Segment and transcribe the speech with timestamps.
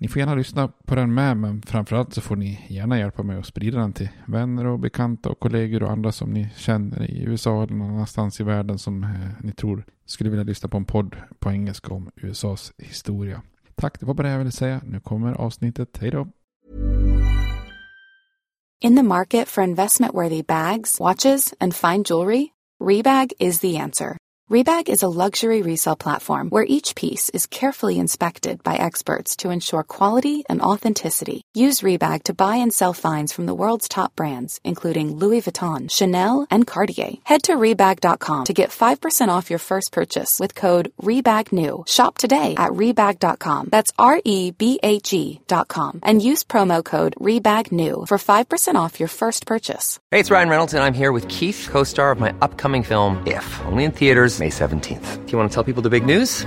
[0.00, 3.38] Ni får gärna lyssna på den med, men framförallt så får ni gärna hjälpa mig
[3.38, 7.22] att sprida den till vänner och bekanta och kollegor och andra som ni känner i
[7.22, 10.84] USA eller någon annanstans i världen som eh, ni tror skulle vilja lyssna på en
[10.84, 13.42] podd på engelska om USAs historia.
[13.74, 14.80] Tack, det var bara det jag ville säga.
[14.84, 15.98] Nu kommer avsnittet.
[16.00, 16.28] Hej då!
[18.80, 22.46] In the market for investment-worthy bags, watches, and fine jewelry,
[22.84, 24.16] Rebag is the answer.
[24.50, 29.50] Rebag is a luxury resale platform where each piece is carefully inspected by experts to
[29.50, 31.42] ensure quality and authenticity.
[31.52, 35.90] Use Rebag to buy and sell finds from the world's top brands, including Louis Vuitton,
[35.90, 37.16] Chanel, and Cartier.
[37.24, 41.86] Head to Rebag.com to get 5% off your first purchase with code REBAGNEW.
[41.86, 43.68] Shop today at Rebag.com.
[43.70, 46.00] That's R E B A G.com.
[46.02, 50.00] And use promo code REBAGNEW for 5% off your first purchase.
[50.10, 53.22] Hey, it's Ryan Reynolds, and I'm here with Keith, co star of my upcoming film,
[53.26, 55.26] If, only in theaters, May 17th.
[55.26, 56.46] Do you want to tell people the big news?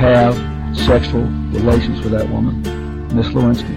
[0.00, 0.34] have
[0.74, 2.62] sexual relations with that woman,
[3.16, 3.74] Miss Lewinsky.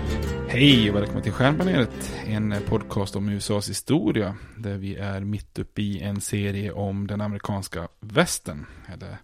[0.48, 5.82] Hej och välkommen till Stjärnbaneret, en podcast om USAs historia där vi är mitt uppe
[5.82, 8.66] i en serie om den amerikanska västern.
[8.94, 9.18] Eller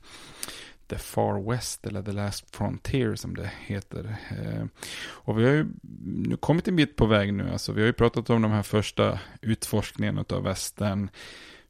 [0.87, 4.15] The Far West eller The Last Frontier som det heter.
[4.29, 4.65] Eh,
[5.01, 5.67] och vi har ju
[6.05, 7.49] nu kommit en bit på väg nu.
[7.51, 11.09] Alltså, vi har ju pratat om de här första utforskningarna av västern.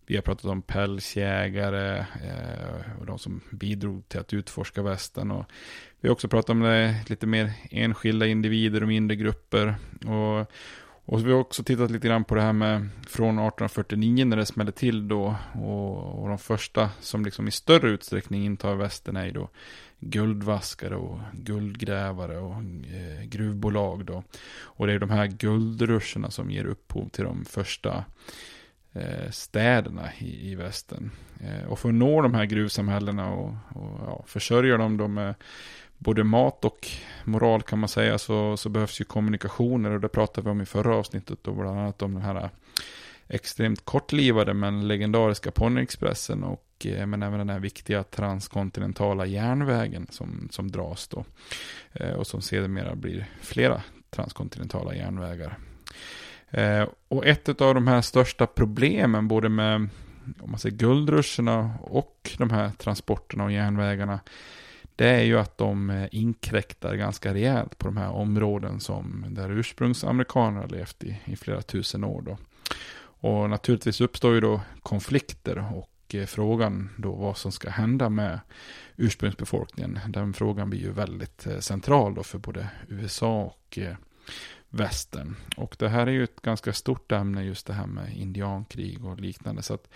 [0.10, 5.32] Vi har pratat om pälsjägare eh, och de som bidrog till att utforska västen.
[5.32, 5.46] Och
[6.02, 9.76] vi har också pratat om det lite mer enskilda individer och mindre grupper.
[10.06, 10.52] Och,
[11.06, 14.46] och vi har också tittat lite grann på det här med från 1849 när det
[14.46, 15.36] smällde till då.
[15.54, 19.50] Och, och de första som liksom i större utsträckning intar västen är ju då
[20.00, 24.24] guldvaskare och guldgrävare och eh, gruvbolag då.
[24.62, 28.06] Och det är de här guldruscherna som ger upphov till de första
[28.94, 31.12] Eh, städerna i, i västern.
[31.42, 35.36] Eh, och för att nå de här gruvsamhällena och, och ja, försörja dem då med
[35.98, 36.88] både mat och
[37.24, 40.66] moral kan man säga så, så behövs ju kommunikationer och det pratade vi om i
[40.66, 42.50] förra avsnittet då bland annat om den här
[43.28, 50.48] extremt kortlivade men legendariska Ponyexpressen och eh, men även den här viktiga transkontinentala järnvägen som,
[50.52, 51.26] som dras då
[51.94, 55.58] eh, och som sedermera blir flera transkontinentala järnvägar.
[56.52, 59.90] Eh, och ett av de här största problemen både med
[60.40, 64.20] om man säger guldruscherna och de här transporterna och järnvägarna
[65.00, 69.52] det är ju att de eh, inkräktar ganska rejält på de här områden som där
[69.52, 72.22] ursprungsamerikaner har levt i, i flera tusen år.
[72.22, 72.38] Då.
[73.02, 78.40] Och naturligtvis uppstår ju då konflikter och eh, frågan då vad som ska hända med
[78.98, 80.00] ursprungsbefolkningen.
[80.08, 83.80] Den frågan blir ju väldigt eh, central då för både USA och
[84.70, 85.36] västern.
[85.58, 89.20] Och det här är ju ett ganska stort ämne just det här med indiankrig och
[89.20, 89.62] liknande.
[89.62, 89.90] Så att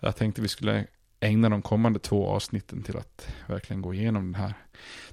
[0.00, 0.86] jag tänkte vi skulle
[1.20, 4.54] ägna de kommande två avsnitten till att verkligen gå igenom den här,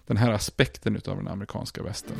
[0.05, 2.17] den här aspekten av den amerikanska västern.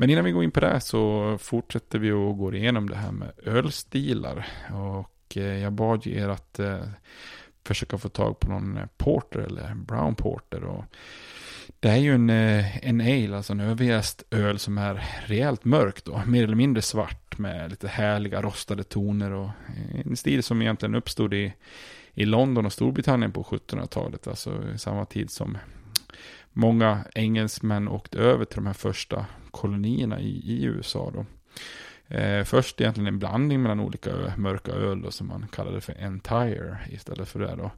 [0.00, 3.12] Men innan vi går in på det så fortsätter vi och går igenom det här
[3.12, 4.46] med ölstilar.
[4.72, 6.88] Och eh, jag bad ju er att eh,
[7.64, 10.64] försöka få tag på någon eh, porter eller brown porter.
[10.64, 10.84] Och
[11.80, 16.04] det är ju en, eh, en ale, alltså en överjäst öl som är rejält mörk
[16.04, 16.22] då.
[16.26, 20.94] Mer eller mindre svart med lite härliga rostade toner och eh, en stil som egentligen
[20.94, 21.54] uppstod i,
[22.14, 24.26] i London och Storbritannien på 1700-talet.
[24.26, 25.58] Alltså samma tid som
[26.52, 31.12] många engelsmän åkte över till de här första kolonierna i, i USA.
[31.14, 31.26] Då.
[32.16, 36.78] Eh, först egentligen en blandning mellan olika mörka öl då, som man kallade för Entire
[36.90, 37.56] istället för det.
[37.56, 37.70] Då.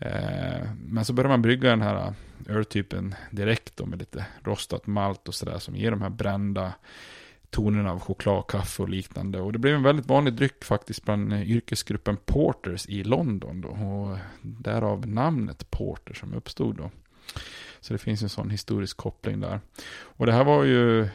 [0.00, 4.86] Eh, men så började man brygga den här eh, öltypen direkt då med lite rostat
[4.86, 6.72] malt och sådär som ger de här brända
[7.50, 9.40] tonerna av choklad, kaffe och liknande.
[9.40, 13.68] Och det blev en väldigt vanlig dryck faktiskt bland eh, yrkesgruppen porters i London då.
[13.68, 16.90] Och därav namnet porter som uppstod då.
[17.80, 19.60] Så det finns en sån historisk koppling där.
[20.00, 21.08] Och det här var ju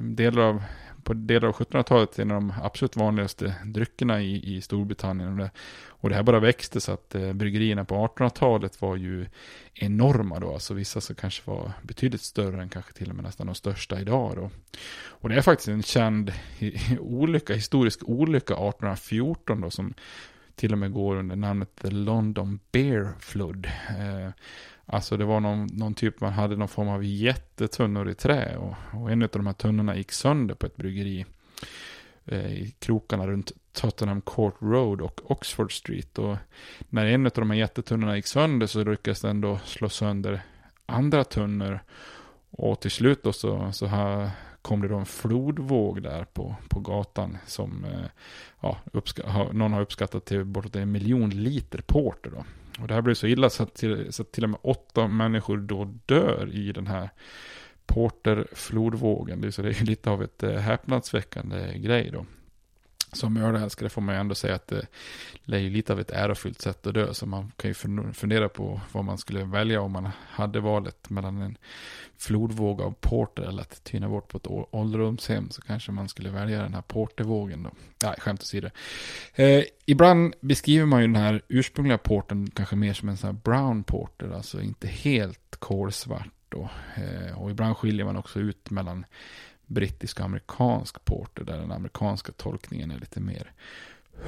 [0.00, 0.62] delar av,
[1.04, 5.32] på delar av 1700-talet en av de absolut vanligaste dryckerna i, i Storbritannien.
[5.32, 5.50] Och det,
[5.86, 9.26] och det här bara växte så att eh, bryggerierna på 1800-talet var ju
[9.74, 10.54] enorma då.
[10.54, 14.00] Alltså vissa som kanske var betydligt större än kanske till och med nästan de största
[14.00, 14.50] idag då.
[15.06, 16.32] Och det är faktiskt en känd
[17.00, 19.94] olycka, historisk olycka 1814 då som
[20.56, 23.66] till och med går under namnet The London Bear Flood.
[23.88, 24.30] Eh,
[24.86, 28.74] Alltså det var någon, någon typ, man hade någon form av jättetunnor i trä och,
[28.92, 31.26] och en av de här tunnorna gick sönder på ett bryggeri
[32.24, 36.18] eh, i krokarna runt Tottenham Court Road och Oxford Street.
[36.18, 36.36] Och
[36.88, 40.42] när en av de här jättetunnorna gick sönder så lyckades den då slå sönder
[40.86, 41.80] andra tunnor.
[42.50, 44.30] Och till slut då så, så här
[44.62, 48.06] kom det då en flodvåg där på, på gatan som eh,
[48.60, 52.44] ja, uppska- någon har uppskattat till bortåt en miljon liter porter då.
[52.78, 55.08] Och det här blev så illa så att till, så att till och med åtta
[55.08, 57.10] människor då dör i den här
[57.86, 59.52] Porterflodvågen.
[59.52, 62.26] Så det är lite av ett eh, häpnadsväckande grej då.
[63.14, 66.86] Som ölälskare får man ju ändå säga att det är lite av ett ärofyllt sätt
[66.86, 67.14] att dö.
[67.14, 67.74] Så man kan ju
[68.12, 71.58] fundera på vad man skulle välja om man hade valet mellan en
[72.18, 75.50] flodvåg av porter eller att tyna bort på ett ålderdomshem.
[75.50, 77.70] Så kanske man skulle välja den här portervågen då.
[78.02, 78.70] Nej, skämt åsido.
[79.34, 83.40] Eh, ibland beskriver man ju den här ursprungliga porten kanske mer som en sån här
[83.44, 84.30] brown porter.
[84.30, 86.70] Alltså inte helt kolsvart då.
[86.96, 89.06] Eh, och ibland skiljer man också ut mellan
[89.66, 93.52] brittisk och amerikansk porter där den amerikanska tolkningen är lite mer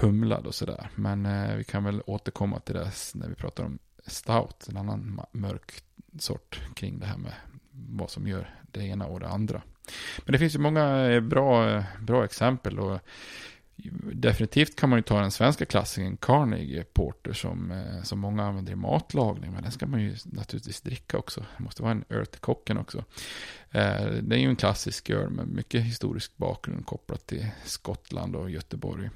[0.01, 0.91] humlad och sådär.
[0.95, 5.21] Men eh, vi kan väl återkomma till det när vi pratar om stout, en annan
[5.33, 5.83] mörk
[6.19, 7.33] sort kring det här med
[7.71, 9.63] vad som gör det ena och det andra.
[10.25, 13.01] Men det finns ju många eh, bra, eh, bra exempel och
[14.13, 18.73] Definitivt kan man ju ta den svenska klassikern Carnegie Porter som, eh, som många använder
[18.73, 19.53] i matlagning.
[19.53, 21.45] Men den ska man ju naturligtvis dricka också.
[21.57, 22.99] Det måste vara en öl till kocken också.
[23.71, 28.51] Eh, det är ju en klassisk öl med mycket historisk bakgrund kopplat till Skottland och
[28.51, 29.11] Göteborg.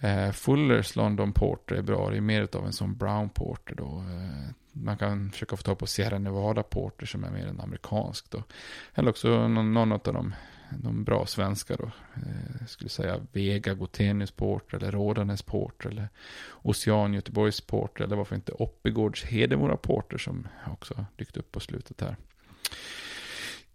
[0.00, 2.10] Eh, Fullers London Porter är bra.
[2.10, 4.04] Det är mer av en sån brown porter då.
[4.72, 8.42] Man kan försöka få tag på Sierra Nevada Porter som är mer en amerikansk då.
[8.94, 10.34] Eller också någon, någon av de
[10.70, 11.84] de bra svenska då.
[12.14, 16.08] Eh, jag skulle säga Vega Gotenius Port eller Rådanäs Port eller
[16.62, 22.00] Ocean Göteborgs Port eller varför inte Oppigårds Hedemora Porter som också dykt upp på slutet
[22.00, 22.16] här.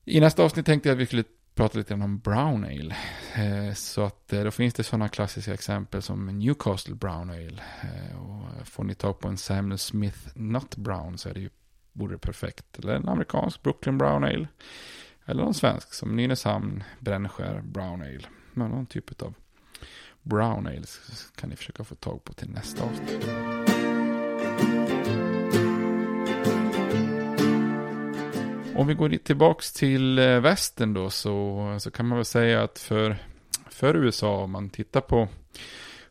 [0.05, 1.23] I nästa avsnitt tänkte jag att vi skulle
[1.55, 2.95] prata lite om Brown Ale.
[3.35, 7.63] Eh, så att eh, då finns det sådana klassiska exempel som Newcastle Brown Ale.
[7.81, 11.49] Eh, och får ni tag på en Samuel Smith Nut Brown så är det ju,
[11.93, 12.79] vore det perfekt.
[12.79, 14.47] Eller en amerikansk Brooklyn Brown Ale.
[15.25, 18.27] Eller någon svensk som Nynäshamn, Brännskär, Brown Ale.
[18.53, 19.33] Men någon typ av
[20.21, 20.85] Brown Ale
[21.35, 23.27] kan ni försöka få tag på till nästa avsnitt.
[28.75, 32.79] Om vi går tillbaks till eh, västern då så, så kan man väl säga att
[32.79, 33.17] för,
[33.69, 35.27] för USA om man tittar på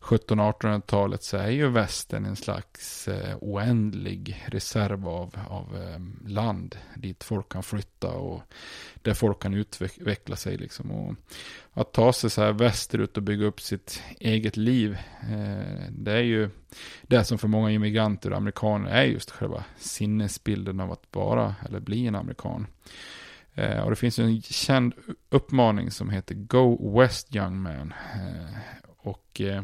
[0.01, 7.25] 1700-1800-talet så är ju västern en slags eh, oändlig reserv av, av eh, land dit
[7.25, 8.43] folk kan flytta och
[9.03, 10.57] där folk kan utveckla sig.
[10.57, 10.91] Liksom.
[10.91, 11.15] Och
[11.73, 16.23] att ta sig så här västerut och bygga upp sitt eget liv, eh, det är
[16.23, 16.51] ju
[17.03, 21.81] det som för många immigranter och amerikaner är just själva sinnesbilden av att vara eller
[21.81, 22.67] bli en amerikan.
[23.55, 24.95] Eh, och det finns en känd
[25.31, 27.95] uppmaning som heter Go West Young Man.
[28.15, 28.57] Eh,
[28.99, 29.63] och eh,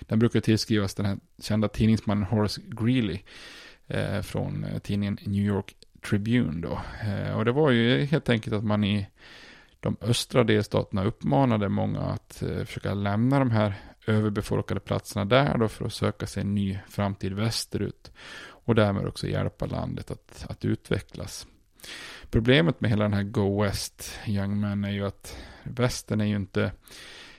[0.00, 3.18] den brukar tillskrivas den här kända tidningsmannen Horace Greeley
[3.86, 5.74] eh, från eh, tidningen New York
[6.08, 6.80] Tribune då.
[7.08, 9.06] Eh, och det var ju helt enkelt att man i
[9.80, 13.74] de östra delstaterna uppmanade många att eh, försöka lämna de här
[14.06, 18.12] överbefolkade platserna där då för att söka sig en ny framtid västerut.
[18.66, 21.46] Och därmed också hjälpa landet att, att utvecklas.
[22.30, 26.36] Problemet med hela den här Go West Young Men är ju att västern är ju
[26.36, 26.72] inte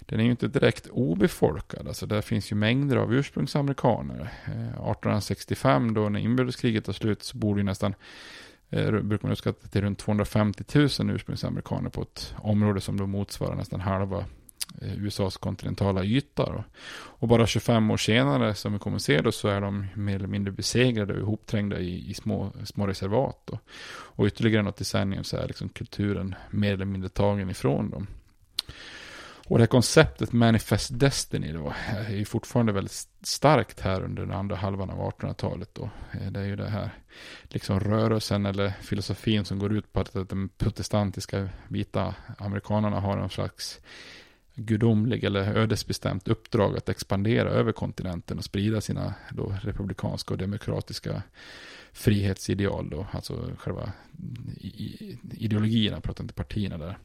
[0.05, 1.87] den är ju inte direkt obefolkad.
[1.87, 4.19] Alltså där finns ju mängder av ursprungsamerikaner.
[4.45, 7.95] Eh, 1865 då när inbördeskriget tar slut så bor det ju nästan
[8.69, 13.55] eh, brukar man uppskatta till runt 250 000 ursprungsamerikaner på ett område som då motsvarar
[13.55, 14.25] nästan halva
[14.81, 16.63] eh, USAs kontinentala yta.
[16.95, 20.15] Och bara 25 år senare, som vi kommer att se då, så är de mer
[20.15, 23.41] eller mindre besegrade och ihopträngda i, i små, små reservat.
[23.45, 23.59] Då.
[23.87, 28.07] Och ytterligare något decennium så är liksom kulturen mer eller mindre tagen ifrån dem.
[29.47, 34.25] Och det här konceptet Manifest Destiny då eh, är ju fortfarande väldigt starkt här under
[34.25, 35.89] den andra halvan av 1800-talet då.
[36.11, 36.89] Eh, det är ju det här
[37.43, 43.29] liksom rörelsen eller filosofin som går ut på att de protestantiska vita amerikanerna har någon
[43.29, 43.79] slags
[44.55, 51.23] gudomlig eller ödesbestämt uppdrag att expandera över kontinenten och sprida sina då republikanska och demokratiska
[51.95, 53.91] frihetsideal då, alltså själva
[55.31, 56.97] ideologierna, pratar inte partierna där.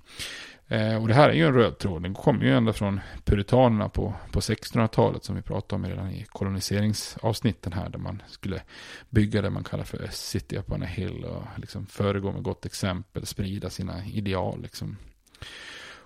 [0.68, 3.88] Eh, och det här är ju en röd tråd, den kommer ju ända från puritanerna
[3.88, 8.62] på, på 1600-talet som vi pratade om redan i koloniseringsavsnitten här, där man skulle
[9.10, 13.26] bygga det man kallar för City upon a hill och liksom föregå med gott exempel,
[13.26, 14.96] sprida sina ideal liksom.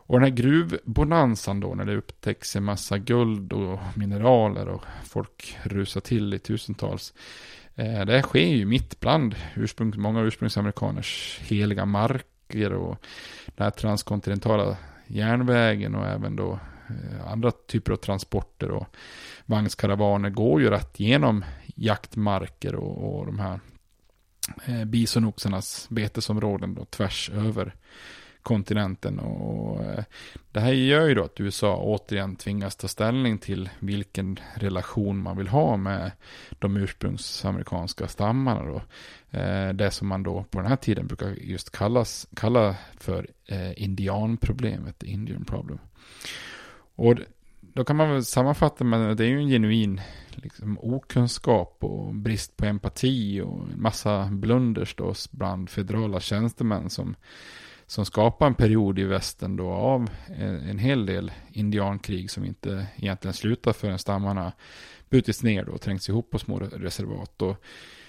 [0.06, 5.58] Och den här gruvbonansen då, när det upptäcks en massa guld och mineraler och folk
[5.62, 7.14] rusar till i tusentals.
[7.76, 13.04] Eh, det sker ju mitt bland ursprung, många ursprungsamerikaners heliga marker och
[13.46, 14.76] den här transkontinentala
[15.06, 18.96] järnvägen och även då eh, andra typer av transporter och
[19.46, 23.60] vagnskaravaner går ju rätt genom jaktmarker och, och de här
[24.64, 27.74] eh, bisonoxarnas betesområden då tvärs över
[28.44, 29.18] kontinenten.
[29.18, 30.04] Och eh,
[30.52, 35.36] det här gör ju då att USA återigen tvingas ta ställning till vilken relation man
[35.36, 36.10] vill ha med
[36.58, 38.64] de ursprungsamerikanska stammarna.
[38.64, 38.82] Då.
[39.38, 43.82] Eh, det som man då på den här tiden brukar just kallas, kalla för eh,
[43.82, 45.78] indianproblemet, Indian problem.
[46.96, 47.14] Och
[47.60, 50.00] då kan man väl sammanfatta med att det är ju en genuin
[50.34, 57.16] liksom, okunskap och brist på empati och en massa blunders då bland federala tjänstemän som
[57.86, 62.86] som skapar en period i västern då av en, en hel del indiankrig som inte
[62.96, 64.52] egentligen slutar förrän stammarna
[65.08, 67.42] brutits ner då och trängts ihop på små reservat.
[67.42, 67.56] Och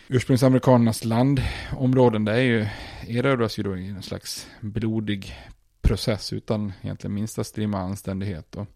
[0.07, 2.67] ursprungsamerikanernas landområden, det är ju,
[3.07, 5.35] erövras ju då i en slags blodig
[5.81, 8.51] process utan egentligen minsta strimma anständighet.
[8.51, 8.67] Då.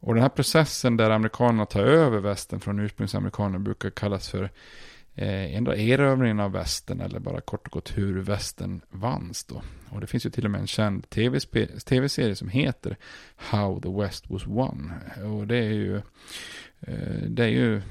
[0.00, 4.50] och den här processen där amerikanerna tar över västern från ursprungsamerikaner brukar kallas för
[5.14, 9.62] eh, ändå erövringen av västern eller bara kort och gott hur västern vanns då.
[9.90, 12.96] Och det finns ju till och med en känd tv-serie som heter
[13.36, 14.92] How the West Was Won.
[15.24, 15.96] Och det är ju,
[16.80, 17.82] eh, det är ju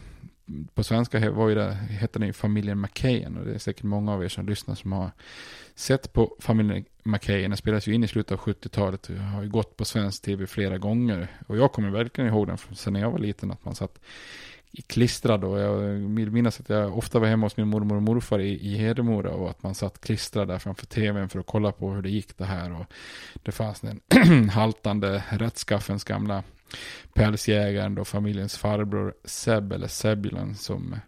[0.74, 4.14] på svenska var ju det, heter den ju familjen McKayen och det är säkert många
[4.14, 5.12] av er som lyssnar som har
[5.76, 7.50] sett på familjen McKayen.
[7.50, 10.48] Den spelas ju in i slutet av 70-talet och har ju gått på svensk tv
[10.48, 11.28] flera gånger.
[11.48, 14.00] Och jag kommer verkligen ihåg den från sen jag var liten att man satt
[14.82, 15.78] klistrad och jag
[16.16, 19.32] vill minnas att jag ofta var hemma hos min mormor och morfar i, i Hedemora
[19.32, 22.38] och att man satt klistrad där framför tvn för att kolla på hur det gick
[22.38, 22.80] det här.
[22.80, 22.86] Och
[23.44, 26.44] det fanns en haltande rättskaffens gamla
[27.14, 31.00] pälsjägaren då familjens farbror Seb eller Sebulon som Eh,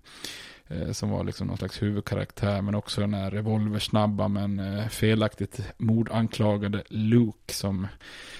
[0.67, 2.61] Eh, som var liksom någon slags huvudkaraktär.
[2.61, 7.87] Men också den här revolversnabba men eh, felaktigt mordanklagade Luke som,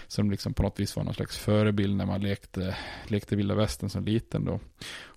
[0.07, 2.77] som liksom på något vis var någon slags förebild när man lekte,
[3.07, 4.59] lekte vilda västern som liten då.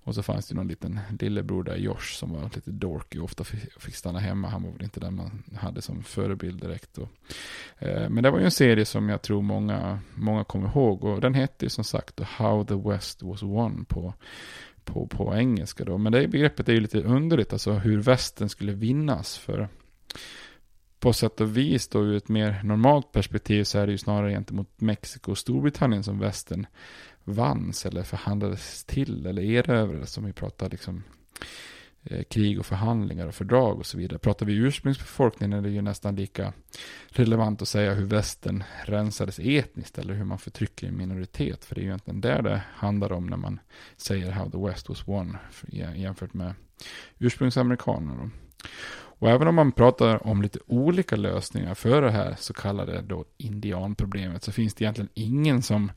[0.03, 3.43] Och så fanns det någon liten lillebror där, Josh, som var lite dorky och ofta
[3.79, 4.47] fick stanna hemma.
[4.47, 6.89] Han var väl inte den man hade som förebild direkt.
[6.93, 7.07] Då.
[7.77, 11.03] Eh, men det var ju en serie som jag tror många, många kommer ihåg.
[11.03, 14.13] Och den hette ju som sagt How the West Was Won på
[14.93, 15.97] på, på engelska då.
[15.97, 19.37] Men det begreppet är ju lite underligt, alltså hur västen skulle vinnas.
[19.37, 19.69] För
[20.99, 24.31] på sätt och vis då ur ett mer normalt perspektiv så är det ju snarare
[24.31, 26.67] gentemot Mexiko och Storbritannien som västen
[27.23, 31.03] vanns eller förhandlades till eller erövrades som vi pratar liksom
[32.03, 34.19] Eh, krig och förhandlingar och fördrag och så vidare.
[34.19, 36.53] Pratar vi ursprungsbefolkningen är det ju nästan lika
[37.07, 41.65] relevant att säga hur västern rensades etniskt eller hur man förtrycker en minoritet.
[41.65, 43.59] För det är ju egentligen där det handlar om när man
[43.97, 45.37] säger how the West was won
[45.95, 46.53] jämfört med
[47.17, 48.29] ursprungsamerikanerna.
[49.19, 53.25] Och även om man pratar om lite olika lösningar för det här så kallade då
[53.37, 55.91] indianproblemet så finns det egentligen ingen som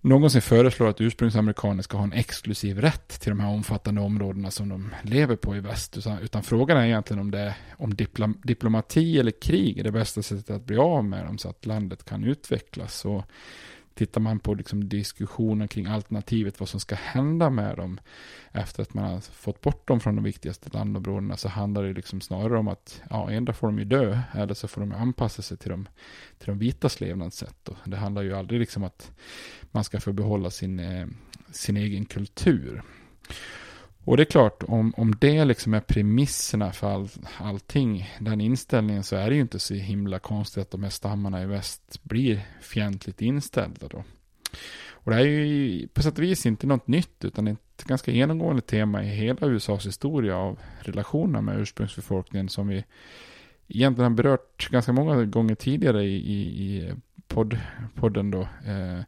[0.00, 4.68] någonsin föreslår att ursprungsamerikaner ska ha en exklusiv rätt till de här omfattande områdena som
[4.68, 5.96] de lever på i väst.
[5.96, 10.22] Utan, utan frågan är egentligen om, det, om diplo, diplomati eller krig är det bästa
[10.22, 13.04] sättet att bli av med dem så att landet kan utvecklas.
[13.04, 13.24] Och
[14.00, 18.00] tittar man på liksom diskussionen kring alternativet, vad som ska hända med dem
[18.52, 22.20] efter att man har fått bort dem från de viktigaste landområdena, så handlar det liksom
[22.20, 25.56] snarare om att ja, ändå får de ju dö, eller så får de anpassa sig
[25.56, 25.88] till de,
[26.38, 27.68] till de vitas levnadssätt.
[27.68, 29.12] Och det handlar ju aldrig liksom att
[29.70, 31.06] man ska få behålla sin, eh,
[31.52, 32.82] sin egen kultur.
[34.10, 39.02] Och det är klart, om, om det liksom är premisserna för all, allting, den inställningen,
[39.02, 42.40] så är det ju inte så himla konstigt att de här stammarna i väst blir
[42.60, 44.04] fientligt inställda då.
[44.90, 48.10] Och det här är ju på sätt och vis inte något nytt, utan ett ganska
[48.10, 52.84] genomgående tema i hela USAs historia av relationerna med ursprungsbefolkningen som vi
[53.68, 56.92] egentligen har berört ganska många gånger tidigare i, i, i
[57.28, 57.58] podd,
[57.94, 58.40] podden då.
[58.40, 59.00] Eh,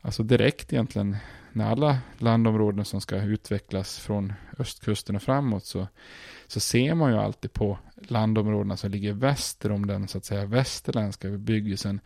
[0.00, 1.16] alltså direkt egentligen
[1.52, 5.88] när alla landområden som ska utvecklas från östkusten och framåt så,
[6.46, 7.78] så ser man ju alltid på
[8.08, 12.00] landområdena som ligger väster om den så att säga västerländska bebyggelsen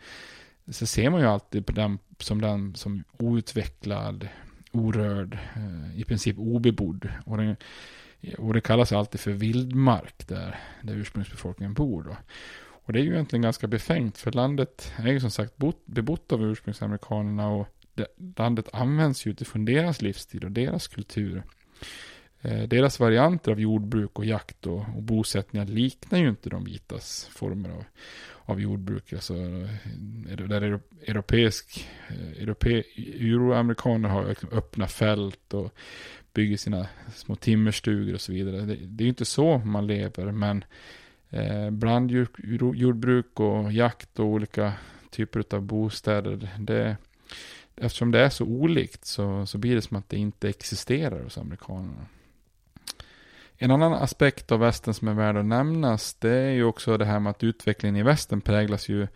[0.69, 4.27] så ser man ju alltid på den som den som outvecklad,
[4.71, 7.09] orörd, eh, i princip obebodd.
[7.25, 7.55] Och, den,
[8.37, 12.03] och det kallas alltid för vildmark där, där ursprungsbefolkningen bor.
[12.03, 12.17] Då.
[12.87, 15.53] Och det är ju egentligen ganska befängt för landet är ju som sagt
[15.85, 17.67] bebott av ursprungsamerikanerna och
[18.37, 21.43] landet används ju utifrån deras livsstil och deras kultur.
[22.41, 27.29] Eh, deras varianter av jordbruk och jakt och, och bosättningar liknar ju inte de vitas
[27.31, 27.83] former av,
[28.35, 29.13] av jordbruk.
[29.13, 35.73] Alltså, eh, där europeisk, eh, europe, euroamerikaner har liksom öppna fält och
[36.33, 38.61] bygger sina små timmerstugor och så vidare.
[38.61, 40.63] Det, det är ju inte så man lever, men
[41.29, 44.73] eh, blandjordbruk och jakt och olika
[45.09, 46.97] typer av bostäder, det,
[47.77, 51.37] eftersom det är så olikt så, så blir det som att det inte existerar hos
[51.37, 52.05] amerikanerna.
[53.57, 57.05] En annan aspekt av västern som är värd att nämnas det är ju också det
[57.05, 59.07] här med att utvecklingen i västern präglas ju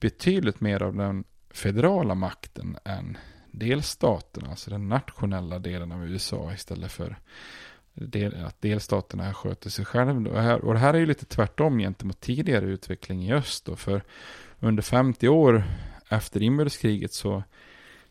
[0.00, 3.18] betydligt mer av den federala makten än
[3.50, 7.18] delstaterna, alltså den nationella delen av USA istället för
[7.94, 10.30] del, att delstaterna sköter sig själva.
[10.30, 13.64] Och, och det här är ju lite tvärtom gentemot tidigare utveckling i öst.
[13.64, 14.02] Då, för
[14.60, 15.64] under 50 år
[16.08, 17.42] efter inbördeskriget så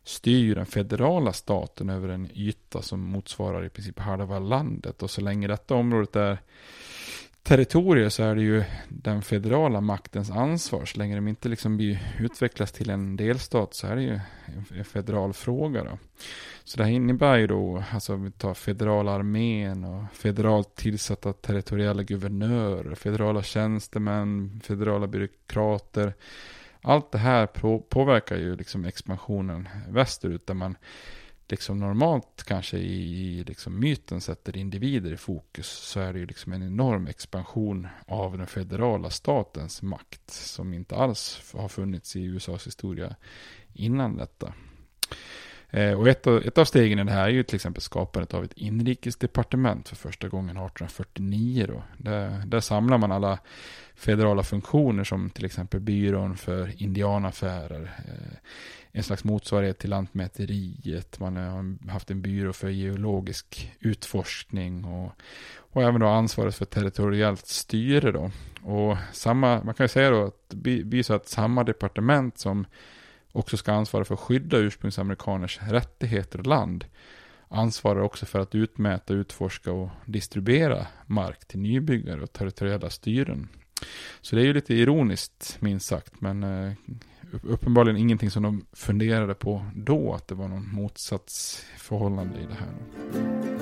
[0.08, 5.04] styr ju den federala staten över en yta som motsvarar i princip halva landet.
[5.04, 6.38] Och så länge detta området är
[7.44, 10.86] territorier så är det ju den federala maktens ansvar.
[10.86, 14.20] Så länge de inte liksom blir, utvecklas till en delstat så är det ju
[14.78, 15.84] en federal fråga.
[15.84, 15.98] Då.
[16.64, 22.04] Så det här innebär ju då, alltså vi tar federala armén och federalt tillsatta territoriella
[22.04, 26.14] guvernörer, federala tjänstemän, federala byråkrater,
[26.88, 27.46] allt det här
[27.80, 30.78] påverkar ju liksom expansionen västerut där man
[31.50, 36.54] liksom normalt kanske i liksom myten sätter individer i fokus så är det ju liksom
[36.54, 42.68] en enorm expansion av den federala statens makt som inte alls har funnits i USAs
[42.68, 43.16] historia
[43.74, 44.54] innan detta.
[45.70, 48.34] Eh, och ett av, ett av stegen i det här är ju till exempel skapandet
[48.34, 51.66] av ett inrikesdepartement för första gången 1849.
[51.68, 51.84] Då.
[51.98, 53.40] Där, där samlar man alla
[53.96, 58.38] federala funktioner som till exempel byrån för indianaffärer, eh,
[58.92, 65.12] en slags motsvarighet till Lantmäteriet, man har haft en byrå för geologisk utforskning och,
[65.58, 68.32] och även då ansvaret för territoriellt styre då.
[68.62, 72.66] Och samma, man kan ju säga då att det blir så att samma departement som
[73.38, 76.86] också ska ansvara för att skydda ursprungsamerikaners rättigheter och land
[77.48, 83.48] ansvarar också för att utmäta, utforska och distribuera mark till nybyggare och territoriella styren.
[84.22, 86.74] Så det är ju lite ironiskt minst sagt, men eh,
[87.44, 93.57] uppenbarligen ingenting som de funderade på då, att det var någon motsatsförhållande i det här.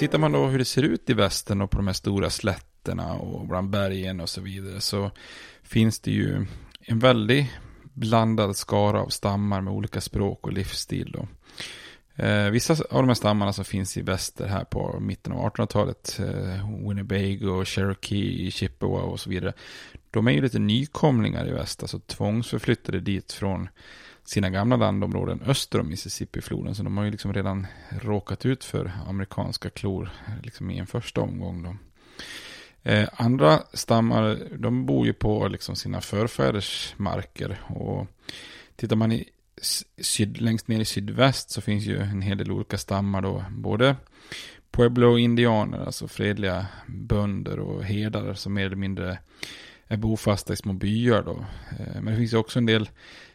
[0.00, 3.12] Tittar man då hur det ser ut i västern och på de här stora slätterna
[3.12, 5.10] och bland bergen och så vidare så
[5.62, 6.46] finns det ju
[6.80, 7.46] en väldigt
[7.82, 11.12] blandad skara av stammar med olika språk och livsstil.
[11.12, 11.28] Då.
[12.24, 16.20] Eh, vissa av de här stammarna som finns i väster här på mitten av 1800-talet,
[16.20, 19.52] eh, Winnebago, Cherokee, Chippewa och så vidare,
[20.10, 23.68] de är ju lite nykomlingar i väst, alltså tvångsförflyttade dit från
[24.30, 28.92] sina gamla landområden öster om Mississippifloden Så de har ju liksom redan råkat ut för
[29.06, 30.10] amerikanska klor
[30.42, 31.62] liksom i en första omgång.
[31.62, 31.76] Då.
[32.90, 37.60] Eh, andra stammar, de bor ju på liksom sina förfäders marker.
[37.66, 38.06] Och
[38.76, 39.28] tittar man i
[39.98, 43.44] syd, längst ner i sydväst så finns ju en hel del olika stammar då.
[43.50, 43.96] Både
[44.70, 49.18] Pueblo-indianer, alltså fredliga bönder och herdar som mer eller mindre
[49.86, 51.44] är bofasta i små byar då.
[51.78, 52.88] Eh, men det finns ju också en del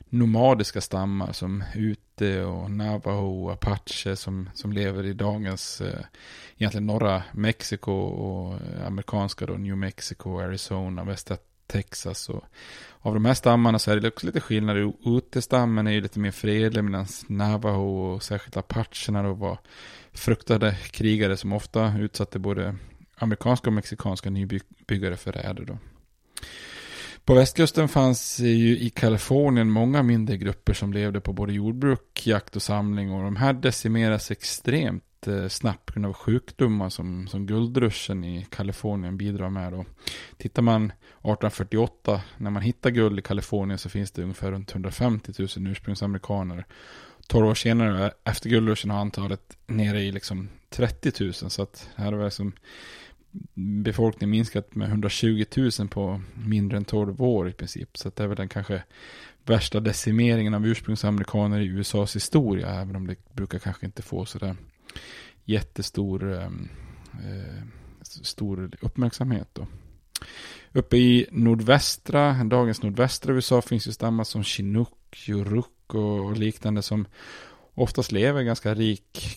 [0.09, 6.05] nomadiska stammar som Ute och Navajo och Apache som, som lever i dagens eh,
[6.57, 11.37] egentligen norra Mexiko och eh, amerikanska då New Mexico, Arizona, västra
[11.67, 12.43] Texas och
[12.99, 14.93] av de här stammarna så är det också lite skillnader.
[15.05, 19.59] Ute-stammen är ju lite mer fredlig medan Navajo och särskilt Apacherna då var
[20.13, 22.75] fruktade krigare som ofta utsatte både
[23.17, 25.77] amerikanska och mexikanska nybyggare för räder då.
[27.25, 32.55] På västkusten fanns ju i Kalifornien många mindre grupper som levde på både jordbruk, jakt
[32.55, 37.45] och samling och de här decimeras extremt eh, snabbt på grund av sjukdomar som, som
[37.45, 39.73] guldruschen i Kalifornien bidrar med.
[39.73, 39.85] Då.
[40.37, 45.31] Tittar man 1848, när man hittar guld i Kalifornien så finns det ungefär runt 150
[45.39, 46.65] 000 ursprungsamerikaner.
[47.27, 51.33] 12 år senare, efter guldruschen, har antalet nere i liksom 30 000.
[51.33, 52.53] Så att här har liksom
[53.83, 57.97] befolkningen minskat med 120 000 på mindre än 12 år i princip.
[57.97, 58.83] Så det är väl den kanske
[59.45, 62.69] värsta decimeringen av ursprungsamerikaner i USAs historia.
[62.69, 64.55] Även om det brukar kanske inte få sådär
[65.45, 66.69] jättestor ehm,
[67.13, 67.63] eh,
[68.01, 69.67] stor uppmärksamhet då.
[70.71, 77.05] Uppe i nordvästra, dagens nordvästra USA finns ju stammar som Chinook, Yuruk och liknande som
[77.75, 79.35] oftast lever ganska rik,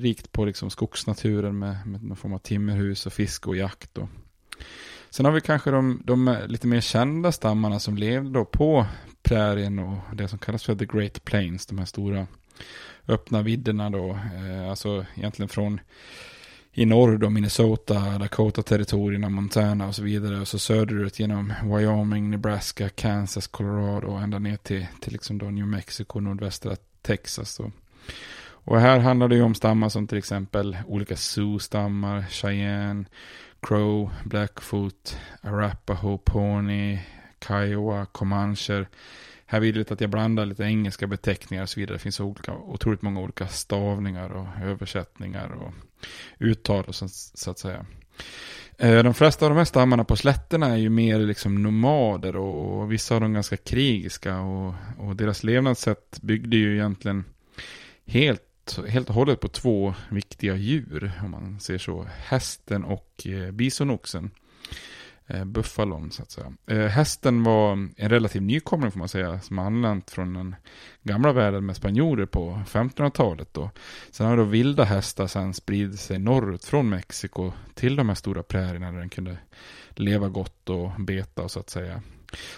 [0.00, 3.98] rikt på liksom skogsnaturen med, med någon form av timmerhus och fiske och jakt.
[3.98, 4.08] Och.
[5.10, 8.86] Sen har vi kanske de, de lite mer kända stammarna som levde då på
[9.22, 12.26] prärien och det som kallas för the Great Plains, de här stora
[13.08, 15.80] öppna vidderna då, eh, alltså egentligen från
[16.72, 20.40] i norr då Minnesota, Dakota-territorierna, Montana och så vidare.
[20.40, 25.46] Och så söderut genom Wyoming, Nebraska, Kansas, Colorado och ända ner till, till liksom då
[25.46, 27.60] New Mexico, nordvästra Texas.
[27.60, 27.70] Och,
[28.42, 33.04] och här handlar det ju om stammar som till exempel olika Sioux-stammar, Cheyenne,
[33.62, 36.98] Crow, Blackfoot, Arapaho, Pony,
[37.48, 38.88] Kiowa, Comancher.
[39.46, 41.94] Här vill jag att jag blandar lite engelska beteckningar och så vidare.
[41.94, 45.72] Det finns olika, otroligt många olika stavningar och översättningar och
[46.38, 47.86] uttal och så, så att säga.
[48.82, 52.80] Eh, de flesta av de här stammarna på slätterna är ju mer liksom nomader och,
[52.80, 57.24] och vissa av dem ganska krigiska och, och, deras levnadssätt byggde ju egentligen
[58.06, 62.06] helt, helt och hållet på två viktiga djur om man ser så.
[62.16, 64.30] Hästen och eh, bisonoxen
[65.34, 66.52] Eh, buffalon så att säga.
[66.66, 70.56] Eh, hästen var en relativ nykomling får man säga, som anlänt från den
[71.02, 73.48] gamla världen med spanjorer på 1500-talet.
[73.52, 73.70] Då.
[74.10, 78.42] Sen har då vilda hästar sen spridit sig norrut från Mexiko till de här stora
[78.42, 79.36] prärierna där den kunde
[79.90, 82.02] leva gott och beta och så att säga.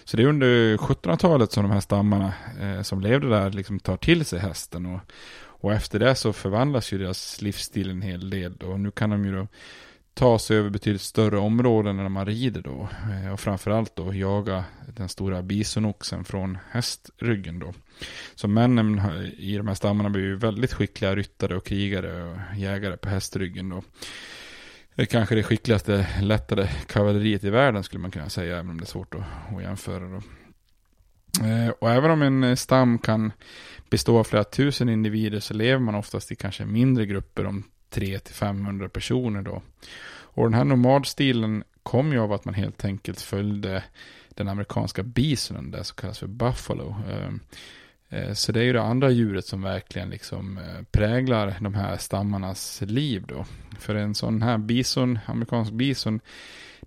[0.05, 3.97] Så det är under 1700-talet som de här stammarna eh, som levde där liksom tar
[3.97, 4.87] till sig hästen.
[4.87, 5.01] Och,
[5.45, 8.57] och efter det så förvandlas ju deras livsstil en hel del.
[8.57, 9.47] Och nu kan de ju då
[10.15, 12.89] ta sig över betydligt större områden när man rider då.
[13.13, 14.65] Eh, och framförallt då jaga
[14.97, 17.75] den stora bisonoxen från hästryggen då.
[18.35, 19.01] Så männen
[19.39, 23.69] i de här stammarna blir ju väldigt skickliga ryttare och krigare och jägare på hästryggen
[23.69, 23.83] då.
[24.95, 28.79] Det är kanske det skickligaste lättare kavalleriet i världen skulle man kunna säga, även om
[28.79, 30.23] det är svårt att, att jämföra då.
[31.47, 33.33] Eh, och även om en eh, stam kan
[33.91, 38.89] bestå av flera tusen individer så lever man oftast i kanske mindre grupper om 300-500
[38.89, 39.63] personer då.
[40.35, 43.85] Och den här nomadstilen kom ju av att man helt enkelt följde
[44.29, 46.97] den amerikanska bisonen, det som kallas för buffalo.
[47.11, 47.41] Ehm,
[48.09, 51.97] eh, så det är ju det andra djuret som verkligen liksom eh, präglar de här
[51.97, 53.45] stammarnas liv då.
[53.79, 56.21] För en sån här bison, amerikansk bison,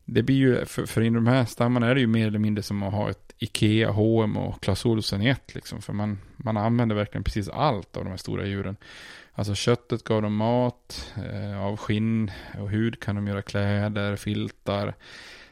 [0.06, 2.84] det blir ju, för, för de här stammarna är det ju mer eller mindre som
[2.84, 5.82] att ha ett Ikea, H&M och Clas Ohlson i ett liksom.
[5.82, 8.76] För man, man använder verkligen precis allt av de här stora djuren.
[9.38, 14.95] Alltså köttet gav dem mat, eh, av skinn och hud kan de göra kläder, filtar,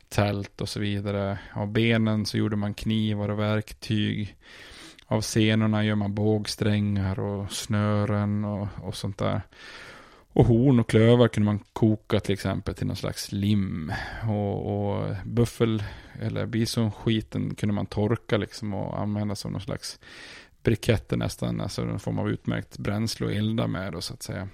[0.10, 1.40] tält och så vidare.
[1.54, 4.38] Av benen så gjorde man knivar och verktyg.
[5.06, 9.42] Av senorna gör man bågsträngar och snören och, och sånt där.
[10.34, 13.94] Och horn och klövar kunde man koka till exempel till någon slags lim.
[14.30, 15.84] Och, och buffel
[16.22, 20.00] eller bisonskiten kunde man torka liksom och använda som någon slags
[20.64, 24.48] briketter nästan, alltså en form av utmärkt bränsle att elda med då så att säga.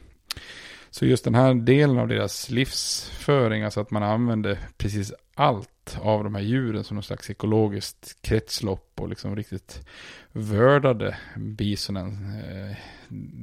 [0.89, 6.24] Så just den här delen av deras livsföring, alltså att man använder precis allt av
[6.24, 9.88] de här djuren som någon slags ekologiskt kretslopp och liksom riktigt
[10.32, 12.39] vördade bisonen.
[12.43, 12.78] Eh,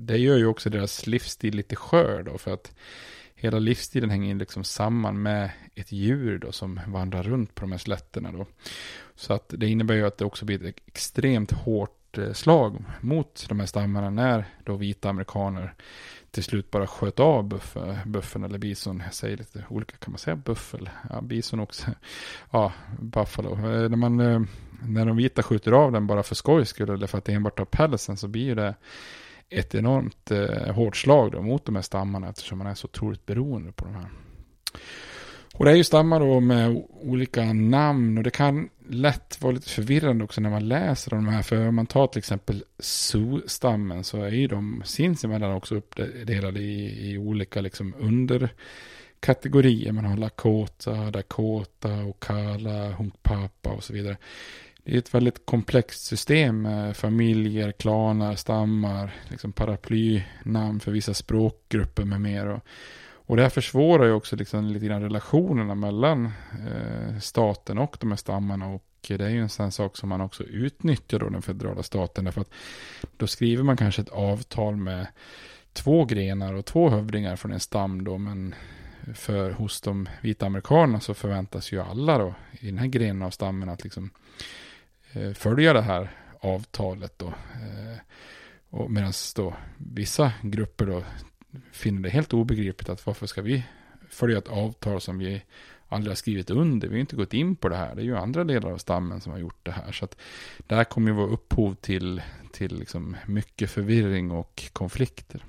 [0.06, 2.72] det gör ju också deras livsstil lite skör då, för att
[3.34, 7.78] hela livsstilen hänger liksom samman med ett djur då som vandrar runt på de här
[7.78, 8.46] slätterna då.
[9.14, 13.46] Så att det innebär ju att det också blir ett extremt hårt Eh, slag mot
[13.48, 15.74] de här stammarna när då vita amerikaner
[16.30, 17.76] till slut bara sköt av buff,
[18.06, 19.02] buffen eller bison.
[19.04, 20.90] Jag säger lite olika, kan man säga buffel?
[21.10, 21.90] Ja, bison också.
[22.50, 23.52] Ja, buffalo.
[23.52, 24.40] Eh, när, man, eh,
[24.82, 27.64] när de vita skjuter av den bara för skojs skull eller för att enbart ta
[27.64, 28.74] pälsen så blir ju det
[29.48, 33.26] ett enormt eh, hårt slag då mot de här stammarna eftersom man är så otroligt
[33.26, 34.08] beroende på de här.
[35.58, 39.68] Och det är ju stammar då med olika namn och det kan lätt vara lite
[39.68, 41.42] förvirrande också när man läser om de här.
[41.42, 47.10] För om man tar till exempel Zoo-stammen så är ju de sinsemellan också uppdelade i,
[47.10, 49.92] i olika liksom underkategorier.
[49.92, 54.16] Man har Lakota, Dakota, Okala, Hunkpapa och så vidare.
[54.84, 62.04] Det är ett väldigt komplext system med familjer, klaner, stammar, liksom paraplynamn för vissa språkgrupper
[62.04, 62.60] med mer.
[63.26, 66.32] Och det här försvårar ju också liksom lite grann relationerna mellan
[66.66, 68.66] eh, staten och de här stammarna.
[68.66, 72.24] Och det är ju en sån sak som man också utnyttjar då den federala staten.
[72.24, 72.50] Därför att
[73.16, 75.06] då skriver man kanske ett avtal med
[75.72, 78.18] två grenar och två hövdingar från en stam då.
[78.18, 78.54] Men
[79.14, 83.30] för hos de vita amerikanerna så förväntas ju alla då i den här grenen av
[83.30, 84.10] stammen att liksom
[85.12, 86.10] eh, följa det här
[86.40, 87.26] avtalet då.
[87.26, 87.98] Eh,
[88.70, 91.02] och medan då vissa grupper då
[91.72, 93.64] finner det helt obegripligt att varför ska vi
[94.10, 95.42] följa ett avtal som vi
[95.88, 96.88] aldrig har skrivit under.
[96.88, 97.94] Vi har inte gått in på det här.
[97.94, 99.92] Det är ju andra delar av stammen som har gjort det här.
[99.92, 100.16] Så att
[100.66, 105.44] det här kommer ju vara upphov till, till liksom mycket förvirring och konflikter.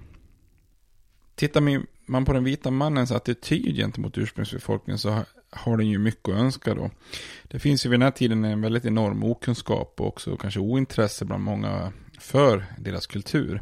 [1.36, 6.36] Tittar man på den vita mannens attityd gentemot ursprungsbefolkningen så har den ju mycket att
[6.36, 6.92] önska då.
[7.44, 11.26] Det finns ju vid den här tiden en väldigt enorm okunskap och också kanske ointresse
[11.26, 13.62] bland många för deras kultur.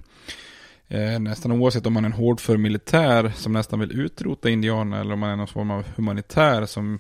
[0.88, 5.14] Eh, nästan oavsett om man är en hårdför militär som nästan vill utrota indianer eller
[5.14, 7.00] om man är någon form av humanitär som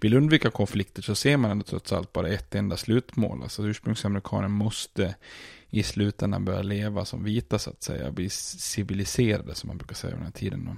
[0.00, 3.42] vill undvika konflikter så ser man ändå trots allt bara ett enda slutmål.
[3.42, 5.14] Alltså ursprungsamerikaner måste
[5.70, 10.14] i slutändan börja leva som vita så att säga, bli civiliserade som man brukar säga
[10.14, 10.64] den här tiden.
[10.64, 10.76] Då.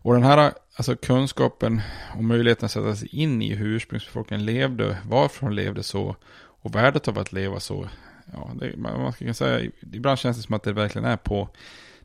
[0.00, 1.80] Och den här alltså, kunskapen
[2.16, 6.16] och möjligheten att sätta sig in i hur ursprungsbefolkningen levde, varför de levde så
[6.60, 7.88] och värdet av att leva så
[8.32, 11.48] ja, det, man ska säga, ibland känns det som att det verkligen är på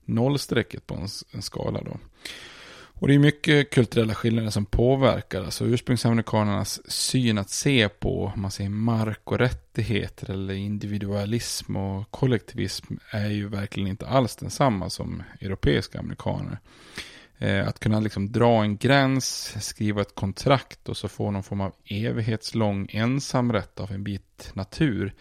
[0.06, 1.98] nollstrecket på en, en skala då.
[3.04, 5.44] Och det är mycket kulturella skillnader som påverkar.
[5.44, 12.94] Alltså ursprungsamerikanernas syn att se på man säger, mark och rättigheter eller individualism och kollektivism
[13.10, 16.60] är ju verkligen inte alls densamma som europeiska amerikaner.
[17.38, 21.62] Eh, att kunna liksom dra en gräns, skriva ett kontrakt och så få någon form
[21.62, 25.14] av evighetslång ensamrätt av en bit natur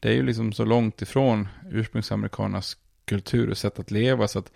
[0.00, 4.52] det är ju liksom så långt ifrån ursprungsamerikanernas kultur och sätt att leva så att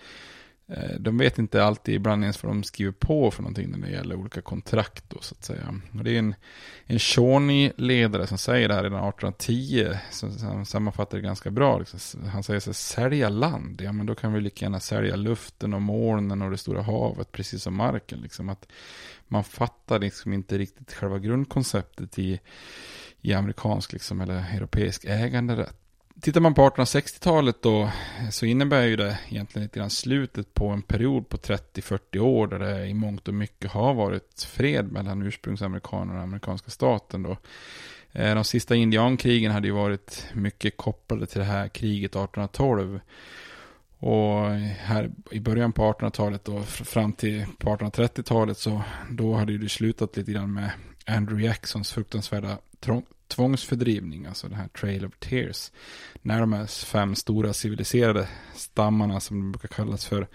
[0.69, 3.93] eh, de vet inte alltid ibland ens vad de skriver på för någonting när det
[3.93, 5.81] gäller olika kontrakt då så att säga.
[5.99, 6.35] Och det är en,
[6.87, 11.79] en Shawnee-ledare som säger det här redan 1810, som, sammanfattar det ganska bra.
[11.79, 12.25] Liksom.
[12.25, 15.75] Han säger så här, sälja land, ja men då kan vi lika gärna sälja luften
[15.75, 18.21] och molnen och det stora havet, precis som marken.
[18.21, 18.49] Liksom.
[18.49, 18.67] Att
[19.29, 22.41] man fattar liksom inte riktigt själva grundkonceptet i
[23.23, 25.77] i amerikansk liksom, eller europeisk äganderätt.
[26.21, 27.91] Tittar man på 1860-talet då
[28.31, 32.59] så innebär ju det egentligen lite grann slutet på en period på 30-40 år där
[32.59, 37.37] det i mångt och mycket har varit fred mellan ursprungsamerikaner och amerikanska staten då.
[38.13, 43.01] Eh, de sista indiankrigen hade ju varit mycket kopplade till det här kriget 1812.
[43.99, 50.17] Och här i början på 1800-talet och fram till 1830-talet så då hade det slutat
[50.17, 50.71] lite grann med
[51.11, 52.59] Andrew Jacksons fruktansvärda
[53.29, 55.73] tvångsfördrivning, alltså den här Trail of Tears.
[56.23, 60.29] När de här fem stora civiliserade stammarna som de brukar kallas för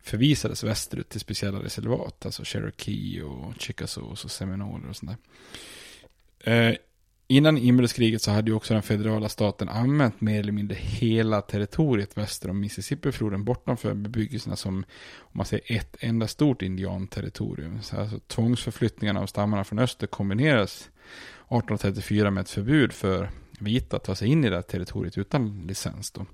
[0.00, 5.18] förvisades västerut till speciella reservat, alltså Cherokee och Chickasaws och Seminoler och sånt
[6.42, 6.68] där.
[6.68, 6.76] Eh,
[7.28, 12.18] innan inbördeskriget så hade ju också den federala staten använt mer eller mindre hela territoriet
[12.18, 14.76] väster om Mississippifloden bortanför bebyggelserna som,
[15.18, 17.82] om man säger ett enda stort indianterritorium.
[17.82, 20.90] Så alltså tvångsförflyttningarna av stammarna från öster kombineras
[21.40, 25.66] 1834 med ett förbud för vita att ta sig in i det här territoriet utan
[25.66, 26.10] licens.
[26.10, 26.26] Då.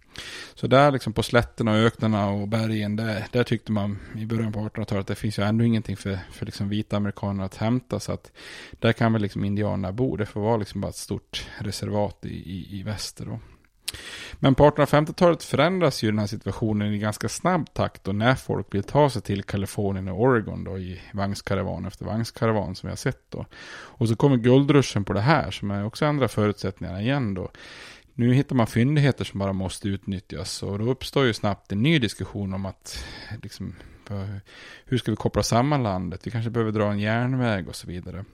[0.54, 4.52] Så där liksom på slätterna och öknarna och bergen, där, där tyckte man i början
[4.52, 8.00] på 1800-talet att det finns ju ändå ingenting för, för liksom vita amerikaner att hämta.
[8.00, 8.32] Så att
[8.70, 10.16] där kan väl liksom indianerna bo.
[10.16, 13.24] Det får vara liksom bara ett stort reservat i, i, i väster.
[13.24, 13.40] Då.
[14.32, 18.74] Men på 1850-talet förändras ju den här situationen i ganska snabb takt och när folk
[18.74, 22.96] vill ta sig till Kalifornien och Oregon då i vagnskaravan efter vagnskaravan som vi har
[22.96, 23.46] sett då.
[23.70, 27.50] Och så kommer guldruschen på det här som är också andra förutsättningar igen då.
[28.14, 31.98] Nu hittar man fyndigheter som bara måste utnyttjas och då uppstår ju snabbt en ny
[31.98, 33.04] diskussion om att
[33.42, 33.74] liksom,
[34.84, 36.20] hur ska vi koppla samman landet?
[36.24, 38.24] Vi kanske behöver dra en järnväg och så vidare.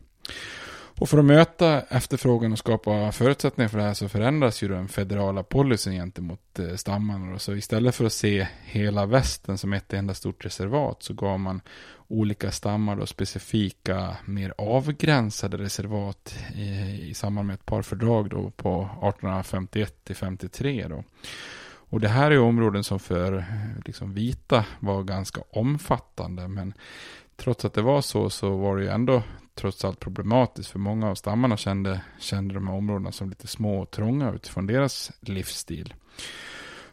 [0.99, 4.89] Och för att möta efterfrågan och skapa förutsättningar för det här så förändras ju den
[4.89, 7.39] federala policyn gentemot eh, stammarna.
[7.39, 11.61] Så istället för att se hela västen som ett enda stort reservat så gav man
[12.09, 16.71] olika stammar och specifika, mer avgränsade reservat i,
[17.11, 21.05] i samband med ett par fördrag då på 1851 till 53 då.
[21.91, 23.45] Och det här är områden som för eh,
[23.85, 26.49] liksom, vita var ganska omfattande.
[26.49, 26.75] Men
[27.37, 29.23] trots att det var så så var det ju ändå
[29.61, 30.71] trots allt problematiskt.
[30.71, 34.67] För många av stammarna kände, kände de här områdena som lite små och trånga utifrån
[34.67, 35.95] deras livsstil.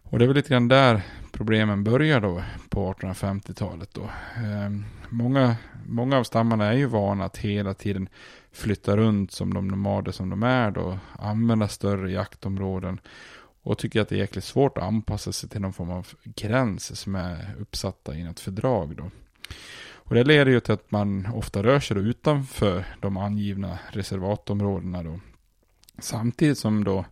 [0.04, 1.02] Och det är väl lite grann där
[1.32, 4.02] problemen börjar då på 1850-talet då.
[4.36, 4.70] Eh,
[5.10, 8.10] många, många av stammarna är ju vana att hela tiden
[8.52, 11.00] flytta runt som de nomader som de är då.
[11.20, 13.00] Använda större jaktområden.
[13.64, 17.00] Och tycker att det är jäkligt svårt att anpassa sig till någon form av gräns
[17.00, 19.12] som är uppsatta i något fördrag då.
[20.08, 25.04] Och det leder ju till att man ofta rör sig då utanför de angivna reservatområdena
[25.04, 25.20] då.
[26.00, 27.06] Samtidigt som då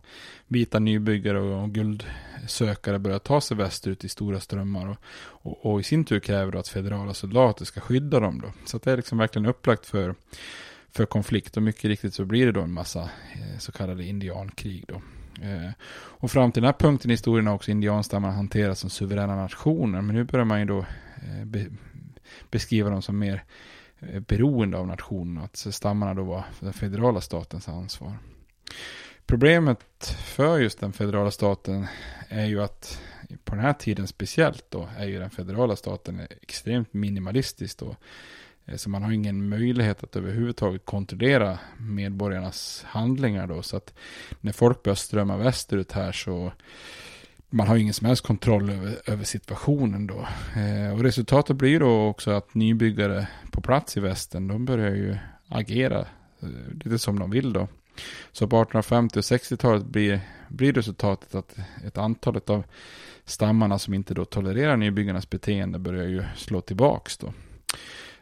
[0.46, 4.88] vita nybyggare och guldsökare börjar ta sig västerut i stora strömmar.
[4.88, 8.52] Och, och, och, i sin tur kräver att federala soldater ska skydda dem då.
[8.64, 10.14] Så det är liksom verkligen upplagt för,
[10.90, 11.56] för konflikt.
[11.56, 13.00] Och mycket riktigt så blir det då en massa
[13.34, 15.02] eh, så kallade indiankrig då.
[15.42, 19.36] Eh, och fram till den här punkten i historien har också indianstammarna hanterats som suveräna
[19.36, 20.00] nationer.
[20.00, 21.66] Men nu börjar man ju då eh, be,
[22.50, 23.44] beskriva dem som mer
[23.98, 25.44] eh, beroende av nationen.
[25.44, 28.18] Att stammarna då var den federala statens ansvar.
[29.26, 29.84] Problemet
[30.24, 31.86] för just den federala staten
[32.28, 33.00] är ju att
[33.44, 37.96] på den här tiden speciellt då är ju den federala staten extremt minimalistisk då.
[38.64, 43.62] Eh, så man har ingen möjlighet att överhuvudtaget kontrollera medborgarnas handlingar då.
[43.62, 43.94] Så att
[44.40, 46.52] när folk börjar strömma västerut här så
[47.50, 50.28] man har ingen som helst kontroll över, över situationen då.
[50.56, 55.16] Eh, och resultatet blir då också att nybyggare på plats i västern, de börjar ju
[55.48, 55.98] agera
[56.40, 56.48] eh,
[56.84, 57.68] lite som de vill då.
[58.32, 62.64] Så på 1850 och 60-talet blir, blir resultatet att ett antal av
[63.24, 67.32] stammarna som inte då tolererar nybyggarnas beteende börjar ju slå tillbaks då.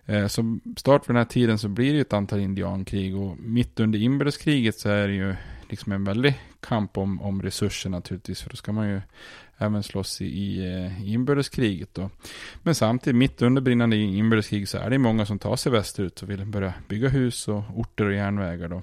[0.06, 3.38] Eh, som start för den här tiden så blir det ju ett antal indiankrig och
[3.38, 5.34] mitt under inbördeskriget så är det ju
[5.70, 8.42] liksom en väldig kamp om, om resurser naturligtvis.
[8.42, 9.00] För då ska man ju
[9.58, 12.10] även slåss i, i, eh, inbördeskriget då.
[12.62, 16.30] Men samtidigt, mitt under brinnande inbördeskrig så är det många som tar sig västerut och
[16.30, 18.82] vill börja bygga hus och orter och järnvägar då.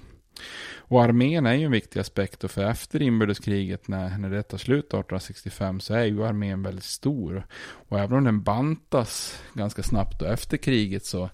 [0.92, 4.58] Och armén är ju en viktig aspekt och för efter inbördeskriget när, när det tar
[4.58, 7.46] slut 1865 så är ju armén väldigt stor.
[7.62, 11.30] Och även om den bantas ganska snabbt då efter kriget så,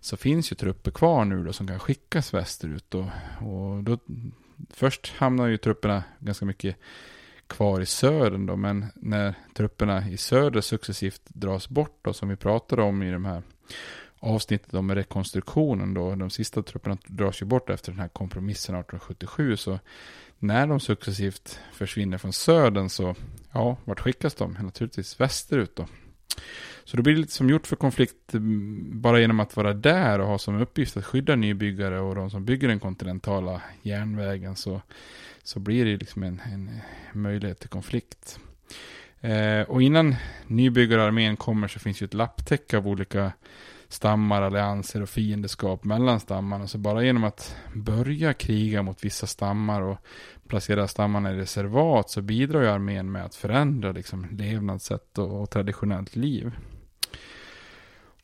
[0.00, 2.94] så finns ju trupper kvar nu då som kan skickas västerut.
[2.94, 3.06] Och,
[3.40, 3.98] och då,
[4.70, 6.76] först hamnar ju trupperna ganska mycket
[7.46, 12.36] kvar i södern då, men när trupperna i söder successivt dras bort då, som vi
[12.36, 13.42] pratade om i de här
[14.18, 19.56] avsnittet om rekonstruktionen då, de sista trupperna dras ju bort efter den här kompromissen 1877,
[19.56, 19.78] så
[20.38, 23.14] när de successivt försvinner från södern så,
[23.52, 24.52] ja, vart skickas de?
[24.60, 25.86] Naturligtvis västerut då.
[26.84, 28.40] Så då blir det lite som gjort för konflikt eh,
[28.92, 32.44] bara genom att vara där och ha som uppgift att skydda nybyggare och de som
[32.44, 34.82] bygger den kontinentala järnvägen så,
[35.42, 36.70] så blir det liksom en, en
[37.12, 38.38] möjlighet till konflikt.
[39.20, 43.32] Eh, och innan nybyggararmén kommer så finns ju ett lapptäcke av olika
[43.88, 46.66] stammar, allianser och fiendeskap mellan stammarna.
[46.66, 49.98] Så bara genom att börja kriga mot vissa stammar och
[50.48, 55.50] placerar stammarna i reservat så bidrar ju armén med att förändra liksom, levnadssätt och, och
[55.50, 56.52] traditionellt liv.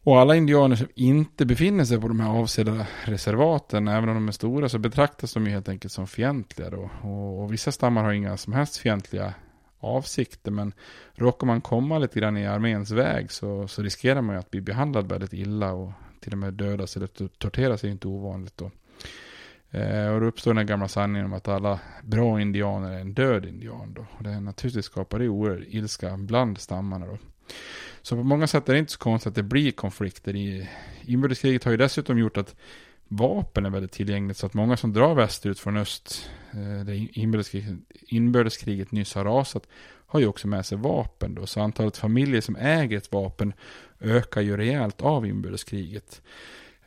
[0.04, 4.28] Och alla indianer som inte befinner sig på de här avsedda reservaten, även om de
[4.28, 6.90] är stora, så betraktas de ju helt enkelt som fientliga då.
[7.02, 9.34] Och, och vissa stammar har inga som helst fientliga
[9.80, 10.50] avsikter.
[10.50, 10.72] Men
[11.14, 14.60] råkar man komma lite grann i arméns väg så, så riskerar man ju att bli
[14.60, 18.70] behandlad väldigt illa och till och med dödas eller torteras är ju inte ovanligt då.
[19.74, 23.14] Eh, och då uppstår den här gamla sanningen om att alla bra indianer är en
[23.14, 24.06] död indian då.
[24.18, 27.18] Och det naturligtvis skapar det oerhörd ilska bland stammarna då.
[28.02, 30.36] Så på många sätt är det inte så konstigt att det blir konflikter.
[30.36, 30.68] I
[31.02, 32.54] inbördeskriget har ju dessutom gjort att
[33.08, 34.36] vapen är väldigt tillgängligt.
[34.36, 39.68] Så att många som drar västerut från öst, eh, där inbördeskriget, inbördeskriget nyss har rasat,
[40.06, 41.46] har ju också med sig vapen då.
[41.46, 43.52] Så antalet familjer som äger ett vapen
[44.00, 46.22] ökar ju rejält av inbördeskriget.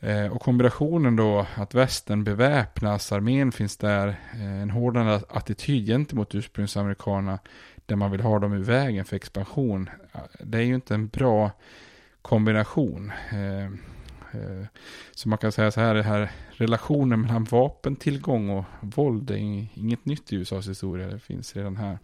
[0.00, 6.34] Eh, och kombinationen då att västern beväpnas, armén finns där, eh, en hårdare attityd gentemot
[6.34, 7.38] ursprungsamerikanerna
[7.86, 9.90] där man vill ha dem ur vägen för expansion.
[10.12, 11.50] Eh, det är ju inte en bra
[12.22, 13.12] kombination.
[13.30, 14.66] Eh, eh
[15.14, 19.36] så man kan säga så här, det här relationen mellan vapentillgång och våld är
[19.74, 21.06] inget nytt i USAs historia.
[21.06, 21.98] Det finns redan här.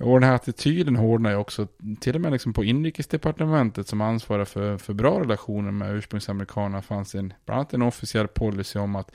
[0.00, 1.66] Och den här attityden hårdnar ju också,
[2.00, 7.14] till och med liksom på inrikesdepartementet som ansvarar för, för bra relationer med ursprungsamerikanerna fanns
[7.14, 9.10] en, bland annat en officiell policy om att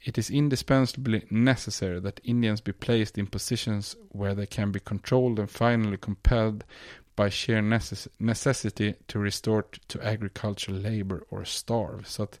[0.00, 5.38] It is indispensably necessary that Indians be placed in positions where they can be controlled
[5.38, 6.64] and finally compelled
[7.16, 12.04] by sheer necess necessity to restore to agricultural labor or starve.
[12.04, 12.40] Så att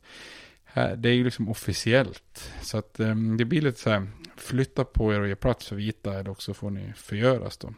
[0.64, 2.52] här, det är ju liksom officiellt.
[2.62, 5.76] Så att um, det blir lite så här, flytta på er och ge plats för
[5.76, 7.74] vita eller också får ni förgöras då.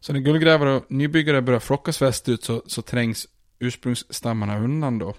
[0.00, 3.26] Så när guldgrävare och nybyggare börjar flockas västerut så, så trängs
[3.58, 5.14] ursprungsstammarna undan då.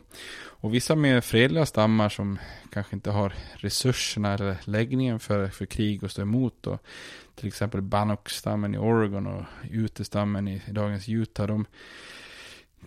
[0.61, 2.39] Och vissa mer fredliga stammar som
[2.71, 6.79] kanske inte har resurserna eller läggningen för, för krig och stå emot då.
[7.35, 11.47] Till exempel Bannock-stammen i Oregon och Utestammen i, i dagens Utah.
[11.47, 11.65] De,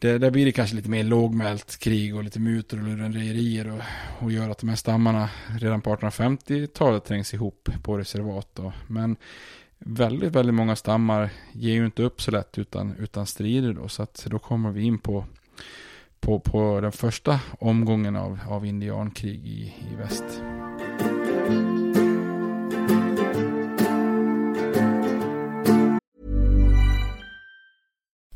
[0.01, 3.83] det, där blir det kanske lite mer lågmält krig och lite mutor och lurendrejerier och,
[4.25, 5.29] och gör att de här stammarna
[5.61, 8.49] redan på 1850-talet trängs ihop på reservat.
[8.55, 8.73] Då.
[8.87, 9.17] Men
[9.85, 13.89] väldigt, väldigt många stammar ger ju inte upp så lätt utan, utan strider då.
[13.89, 15.25] Så att då kommer vi in på,
[16.21, 20.43] på, på den första omgången av, av indiankrig i, i väst.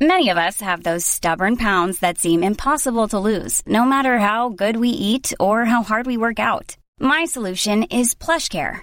[0.01, 4.51] Many of us have those stubborn pounds that seem impossible to lose, no matter how
[4.51, 6.77] good we eat or how hard we work out.
[7.01, 8.83] My solution is plush care.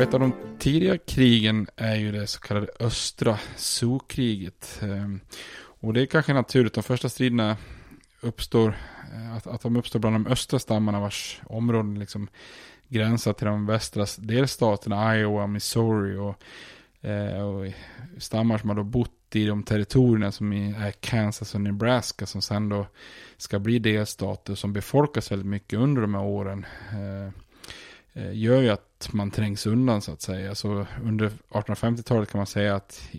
[0.00, 4.80] Och ett av de tidiga krigen är ju det så kallade östra sokriget.
[4.82, 5.20] Ehm,
[5.80, 7.56] och det är kanske naturligt, de första striderna
[8.20, 8.76] uppstår,
[9.14, 12.28] eh, att, att de uppstår bland de östra stammarna vars områden liksom
[12.88, 16.42] gränsar till de västra delstaterna, Iowa, Missouri och,
[17.08, 17.72] eh, och
[18.18, 22.68] stammar som har då bott i de territorierna som är Kansas och Nebraska som sen
[22.68, 22.86] då
[23.36, 26.66] ska bli delstater som befolkas väldigt mycket under de här åren.
[26.92, 27.32] Ehm,
[28.12, 30.54] Eh, gör ju att man trängs undan så att säga.
[30.54, 33.10] Så under 1850-talet kan man säga att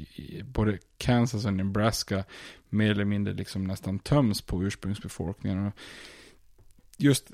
[0.46, 2.24] både Kansas och Nebraska
[2.70, 5.72] mer eller mindre liksom nästan töms på ursprungsbefolkningen.
[6.98, 7.32] Just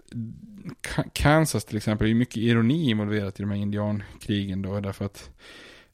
[1.14, 5.30] Kansas till exempel, är mycket ironi involverat i de här indiankrigen då, därför att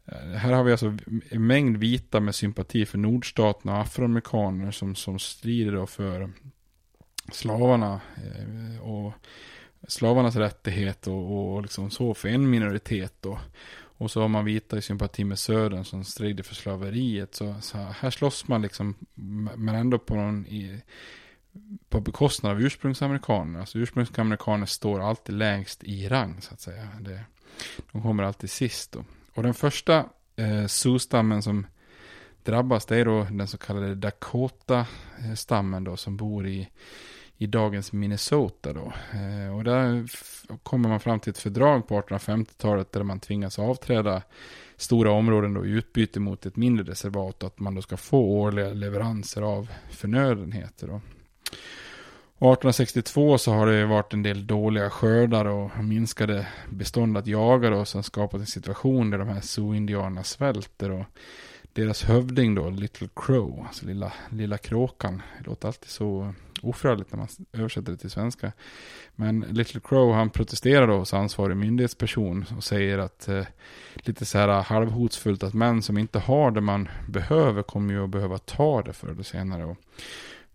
[0.06, 0.98] eh, här har vi alltså
[1.30, 6.32] en mängd vita med sympati för nordstaterna och afroamerikaner som, som strider då för
[7.32, 8.02] slavarna.
[8.16, 9.14] Eh, och
[9.88, 13.40] slavarnas rättighet och, och liksom så för en minoritet då.
[13.98, 17.36] Och så har man vita i sympati med södern som strider för slaveriet.
[17.36, 18.96] Så, så här slåss man liksom,
[19.56, 20.82] men ändå på någon i,
[21.90, 23.60] på bekostnad av ursprungsamerikaner.
[23.60, 26.88] Alltså ursprungsamerikaner står alltid längst i rang så att säga.
[27.00, 27.20] Det,
[27.92, 29.06] de kommer alltid sist då.
[29.34, 30.06] Och den första
[30.36, 31.68] eh, Sioux-stammen som
[32.44, 36.70] drabbas det är då den så kallade Dakota-stammen eh, då som bor i
[37.38, 38.94] i dagens Minnesota då.
[39.14, 40.06] Eh, och där
[40.64, 44.22] kommer man fram till ett fördrag på 1850-talet där man tvingas avträda
[44.76, 48.20] stora områden då i utbyte mot ett mindre reservat och att man då ska få
[48.20, 51.02] årliga leveranser av förnödenheter då.
[52.44, 57.86] 1862 så har det varit en del dåliga skördar och minskade bestånd att jaga då
[57.86, 61.06] som skapat en situation där de här Sioux-indianerna svälter och
[61.74, 67.18] deras hövding då, Little Crow, alltså lilla, lilla kråkan, det låter alltid så oförargligt när
[67.18, 68.52] man översätter det till svenska.
[69.16, 73.46] Men Little Crow han protesterar då hos ansvarig myndighetsperson och säger att eh,
[73.96, 78.10] lite så här halvhotsfullt att män som inte har det man behöver kommer ju att
[78.10, 79.66] behöva ta det förr eller senare.
[79.66, 79.78] Och,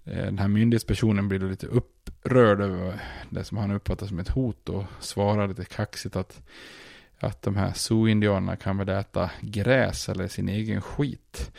[0.04, 4.28] eh, den här myndighetspersonen blir då lite upprörd över det som han uppfattar som ett
[4.28, 6.42] hot och svarar lite kaxigt att
[7.20, 11.50] att de här zoo-indianerna kan väl äta gräs eller sin egen skit.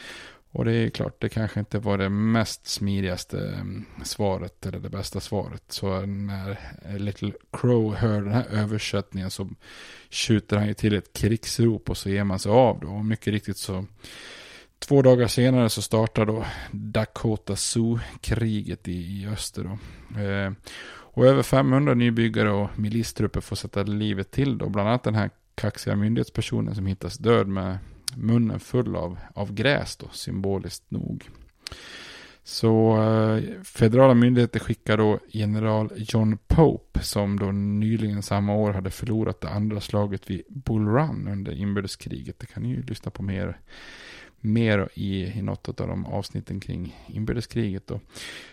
[0.52, 4.90] Och det är klart, det kanske inte var det mest smidigaste mm, svaret eller det
[4.90, 5.64] bästa svaret.
[5.68, 6.60] Så när
[6.98, 9.50] Little Crow hör den här översättningen så
[10.12, 12.88] skjuter han ju till ett krigsrop och så ger man sig av då.
[12.88, 13.86] Och mycket riktigt så
[14.80, 19.64] två dagar senare så startar då Dakota Zoo-kriget i, i öster.
[19.64, 20.22] Då.
[20.22, 20.52] Eh,
[21.12, 24.70] och över 500 nybyggare och milistrupper får sätta livet till då.
[24.70, 25.30] Bland annat den här
[25.60, 27.78] kaxiga myndighetspersonen som hittas död med
[28.16, 31.30] munnen full av, av gräs då, symboliskt nog.
[32.44, 38.90] Så eh, federala myndigheter skickar då general John Pope som då nyligen samma år hade
[38.92, 42.40] förlorat det andra slaget vid Bull Run under inbördeskriget.
[42.40, 43.60] Det kan ni ju lyssna på mer,
[44.40, 47.88] mer i, i något av de avsnitten kring inbördeskriget.
[47.88, 48.00] Då.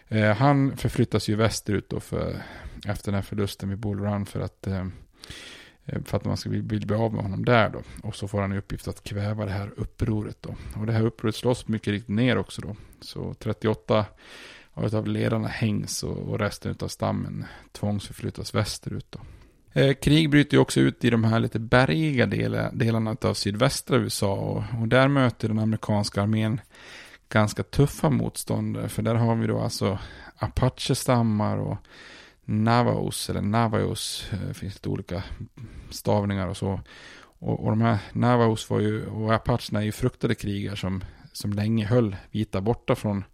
[0.09, 2.42] Eh, han förflyttas ju västerut då för,
[2.86, 4.86] efter den här förlusten vid Bull Run för att eh,
[5.87, 7.82] Eh, för att man ska vill bli av med honom där då.
[8.03, 10.55] Och så får han i uppgift att kväva det här upproret då.
[10.80, 12.76] Och det här upproret slås mycket riktigt ner också då.
[13.01, 14.07] Så 38
[14.74, 19.20] av ledarna hängs och, resten av stammen tvångsförflyttas västerut då.
[19.80, 22.26] Eh, krig bryter ju också ut i de här lite bergiga
[22.72, 26.61] delarna av sydvästra USA och, och där möter den amerikanska armén
[27.28, 28.89] ganska tuffa motståndare.
[28.89, 29.99] För där har vi då alltså
[30.37, 31.76] Apache-stammar och
[32.49, 34.28] Navaos eller Navajos.
[34.49, 35.22] Det finns lite olika
[35.90, 36.80] stavningar och så.
[37.38, 41.53] Och, och de här Navaos var ju, och Apacherna är ju fruktade krigare som, som
[41.53, 43.24] länge höll vita borta från,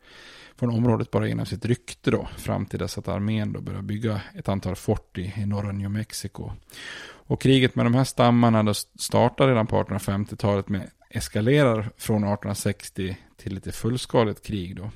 [0.57, 2.29] från området bara genom sitt rykte då.
[2.37, 5.91] Fram till dess att armén då började bygga ett antal fort i, i norra New
[5.91, 6.51] Mexico.
[7.27, 13.17] Och kriget med de här stammarna då startade redan på 1850-talet med eskalerar från 1860
[13.37, 14.91] till lite fullskaligt krig då.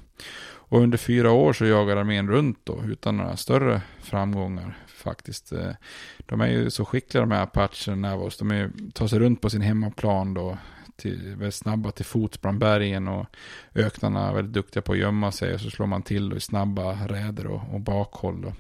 [0.69, 5.53] Och under fyra år så jagar armén runt då utan några större framgångar faktiskt.
[5.53, 5.71] Eh,
[6.19, 8.39] de är ju så skickliga de här Apachen Navos.
[8.39, 10.59] De är, tar sig runt på sin hemmaplan då.
[10.97, 13.27] Till, väldigt snabba till fots bland bergen och
[13.75, 15.55] öknarna är väldigt duktiga på att gömma sig.
[15.55, 18.53] Och så slår man till då i snabba räder och, och bakhåll då.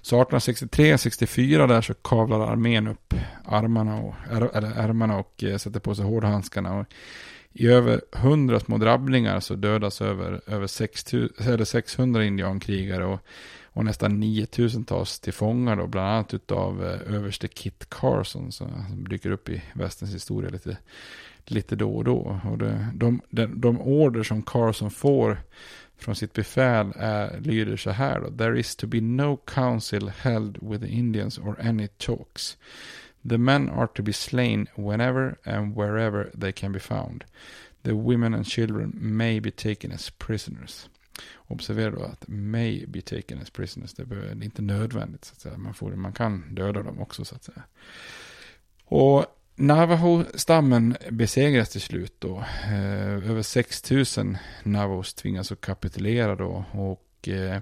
[0.00, 3.14] Så 1863-64 där så kavlar armén upp
[3.44, 6.78] armarna och, eller ärmarna och eh, sätter på sig hårdhandskarna.
[6.78, 6.86] Och
[7.54, 13.20] i över 100 små drabbningar så dödas över, över 600, 600 indiankrigare och,
[13.64, 18.86] och nästan 9000 tas till fångar då, bland annat av eh, överste Kit Carson som,
[18.86, 20.76] som dyker upp i västens historia lite,
[21.44, 22.40] lite då och då.
[22.50, 25.38] Och det, de, de, de order som Carson får
[25.98, 28.30] från sitt befäl är, lyder så här då.
[28.30, 32.56] There is to be no council held with the Indians or any talks.
[33.28, 37.24] The men are to be slain whenever and wherever they can be found.
[37.82, 40.88] The women and children may be taken as prisoners.
[41.34, 43.94] Observera då att may be taken as prisoners.
[43.94, 45.58] Det är inte nödvändigt så att säga.
[45.58, 47.62] Man, får, man kan döda dem också så att säga.
[48.84, 52.44] Och Navajo-stammen besegras till slut då.
[52.64, 56.64] Eh, över 6000 Navos tvingas att kapitulera då.
[56.72, 57.60] Och eh,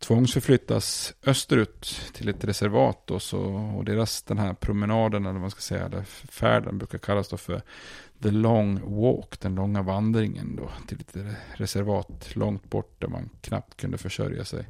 [0.00, 3.40] tvångsförflyttas österut till ett reservat då, så,
[3.76, 7.36] och deras den här promenaden eller vad man ska säga, eller färden brukar kallas då
[7.36, 7.62] för
[8.22, 11.16] the long walk, den långa vandringen då till ett
[11.54, 14.66] reservat långt bort där man knappt kunde försörja sig.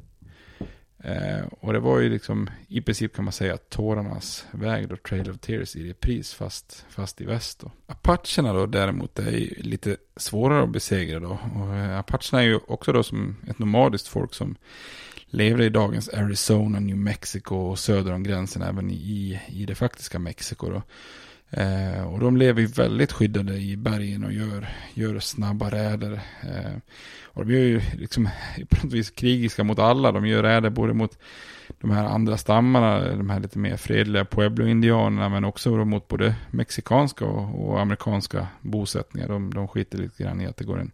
[1.03, 5.29] Eh, och det var ju liksom i princip kan man säga tårarnas väg då, Trail
[5.29, 7.71] of Tears i repris fast, fast i väst då.
[7.87, 11.39] Apacherna då däremot är ju lite svårare att besegra då.
[11.55, 14.55] Och eh, Apacherna är ju också då som ett nomadiskt folk som
[15.31, 20.19] levde i dagens Arizona, New Mexico och söder om gränsen även i, i det faktiska
[20.19, 20.69] Mexiko.
[20.69, 20.81] Då.
[21.49, 26.13] Eh, och de lever ju väldigt skyddade i bergen och gör, gör snabba räder.
[26.43, 26.77] Eh,
[27.23, 28.29] och de är ju liksom
[28.69, 30.11] på något vis krigiska mot alla.
[30.11, 31.17] De gör räder både mot
[31.81, 37.25] de här andra stammarna, de här lite mer fredliga Pueblo-indianerna, men också mot både mexikanska
[37.25, 39.27] och, och amerikanska bosättningar.
[39.27, 40.91] De, de skiter lite grann i att det går en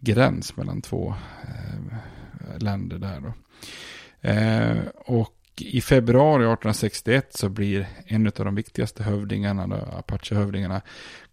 [0.00, 3.32] gräns mellan två eh, länder där då.
[4.20, 10.82] Eh, och i februari 1861 så blir en av de viktigaste hövdingarna, Apache-hövdingarna,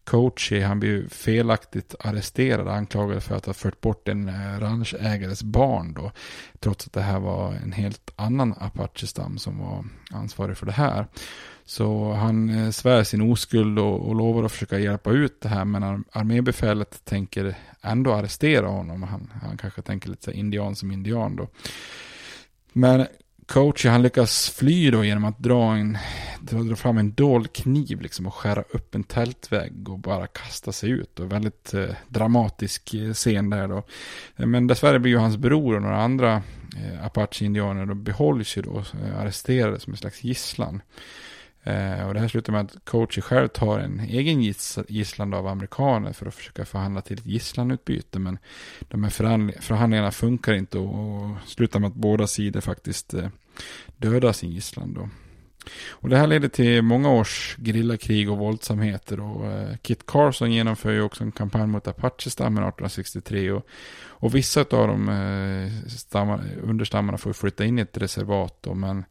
[0.03, 5.93] Coachy, han blir felaktigt arresterad anklagad för att ha fört bort en eh, ranchägares barn
[5.93, 6.11] då.
[6.59, 11.07] Trots att det här var en helt annan Apache-stam som var ansvarig för det här.
[11.65, 15.65] Så han eh, svär sin oskuld och, och lovar att försöka hjälpa ut det här.
[15.65, 19.03] Men armébefälet tänker ändå arrestera honom.
[19.03, 21.47] Han, han kanske tänker lite så indian som indian då.
[22.73, 23.07] Men
[23.51, 25.97] coach, han lyckas fly då genom att dra, en,
[26.39, 30.89] dra fram en dold kniv liksom och skära upp en tältvägg och bara kasta sig
[30.89, 31.19] ut.
[31.19, 33.83] Och väldigt eh, dramatisk eh, scen där då.
[34.37, 36.43] Eh, men dessvärre blir ju hans bror och några andra
[36.77, 40.81] eh, Apache-indianer då behålls ju då eh, arresterade som en slags gisslan.
[41.63, 45.47] Eh, och det här slutar med att coachen själv tar en egen giss, gisslan av
[45.47, 48.19] amerikaner för att försöka förhandla till ett gisslanutbyte.
[48.19, 48.37] Men
[48.79, 49.09] de här
[49.61, 53.29] förhandlingarna funkar inte och, och slutar med att båda sidor faktiskt eh,
[53.97, 55.09] dödar sin gisslan då.
[55.89, 59.19] Och det här leder till många års grillakrig och våldsamheter.
[59.19, 63.51] Och eh, Kit Carson genomför ju också en kampanj mot Apache-stammen 1863.
[63.51, 63.67] Och,
[64.03, 68.57] och vissa av de eh, stammar, understammarna får flytta in i ett reservat.
[68.61, 69.05] Då, men,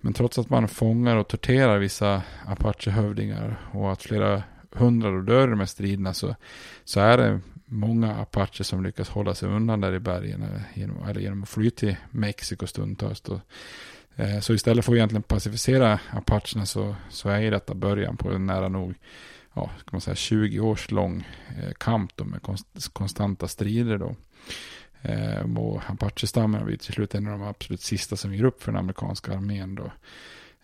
[0.00, 4.42] men trots att man fångar och torterar vissa Apache-hövdingar och att flera
[4.72, 6.36] hundra dör i de här striderna så,
[6.84, 11.08] så är det många apacher som lyckas hålla sig undan där i bergen eller genom,
[11.08, 13.20] eller genom att fly till Mexiko stundtals.
[13.20, 13.40] Då.
[14.16, 18.46] Eh, så istället för att egentligen pacificera apacherna så, så är detta början på en
[18.46, 18.94] nära nog
[19.54, 22.40] ja, ska man säga, 20 års lång eh, kamp då med
[22.92, 23.98] konstanta strider.
[23.98, 24.16] Då.
[25.02, 28.72] Eh, och Apache-stammen var till slut en av de absolut sista som ger upp för
[28.72, 29.74] den amerikanska armén.
[29.74, 29.92] Då.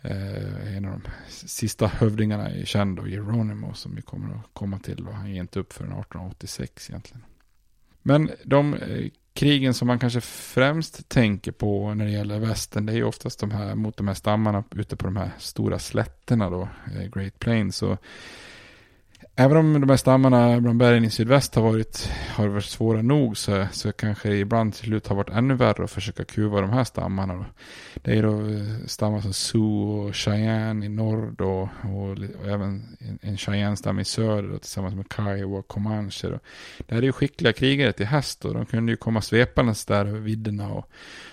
[0.03, 4.79] Eh, en av de sista hövdingarna är känd då, Geronimo, som vi kommer att komma
[4.79, 5.09] till.
[5.09, 7.25] Och han ger inte upp förrän 1886 egentligen.
[8.03, 12.93] Men de eh, krigen som man kanske främst tänker på när det gäller västern, det
[12.93, 16.51] är ju oftast de här mot de här stammarna ute på de här stora slätterna
[16.51, 17.83] då, eh, Great Plains.
[17.83, 17.99] Och
[19.37, 23.37] Även om de här stammarna bland bergen i sydväst har varit, har varit svåra nog
[23.37, 26.71] så, så kanske det ibland till slut har varit ännu värre att försöka kuva de
[26.71, 27.47] här stammarna.
[27.95, 32.11] Det är då eh, stammar som Sioux och Cheyenne i norr då, och,
[32.41, 36.29] och även en Cheyenne-stam i söder då, tillsammans med Kiowa och Comanche.
[36.29, 36.39] Då.
[36.79, 40.07] Det här är ju skickliga krigare till häst och de kunde ju komma svepandes där
[40.07, 40.91] över vidderna och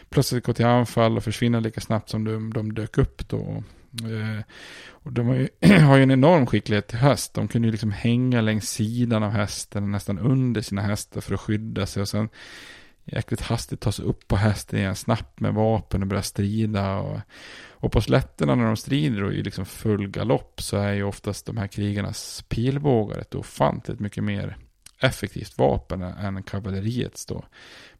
[0.09, 3.63] plötsligt gå till anfall och försvinna lika snabbt som de, de dök upp då.
[3.93, 4.43] Eh,
[5.03, 5.47] och de har ju,
[5.79, 7.33] har ju en enorm skicklighet till häst.
[7.33, 11.39] De kunde ju liksom hänga längs sidan av hästen, nästan under sina hästar för att
[11.39, 12.01] skydda sig.
[12.01, 12.29] Och sen
[13.05, 16.97] jäkligt hastigt ta sig upp på hästen igen, snabbt med vapen och börja strida.
[16.97, 17.19] Och,
[17.69, 21.45] och på slätterna när de strider och i liksom full galopp så är ju oftast
[21.45, 24.57] de här krigarnas pilbågar ett ofantligt mycket mer
[25.01, 27.45] effektivt vapen än kavalleriets då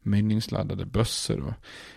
[0.02, 1.54] mynningsladdade bössor.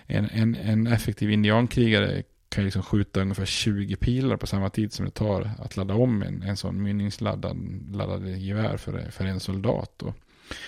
[0.07, 2.23] En, en, en effektiv indiankrigare
[2.55, 6.23] kan liksom skjuta ungefär 20 pilar på samma tid som det tar att ladda om
[6.23, 7.57] en, en sån mynningsladdad
[7.93, 10.03] laddad gevär för, för en soldat.
[10.03, 10.15] Och,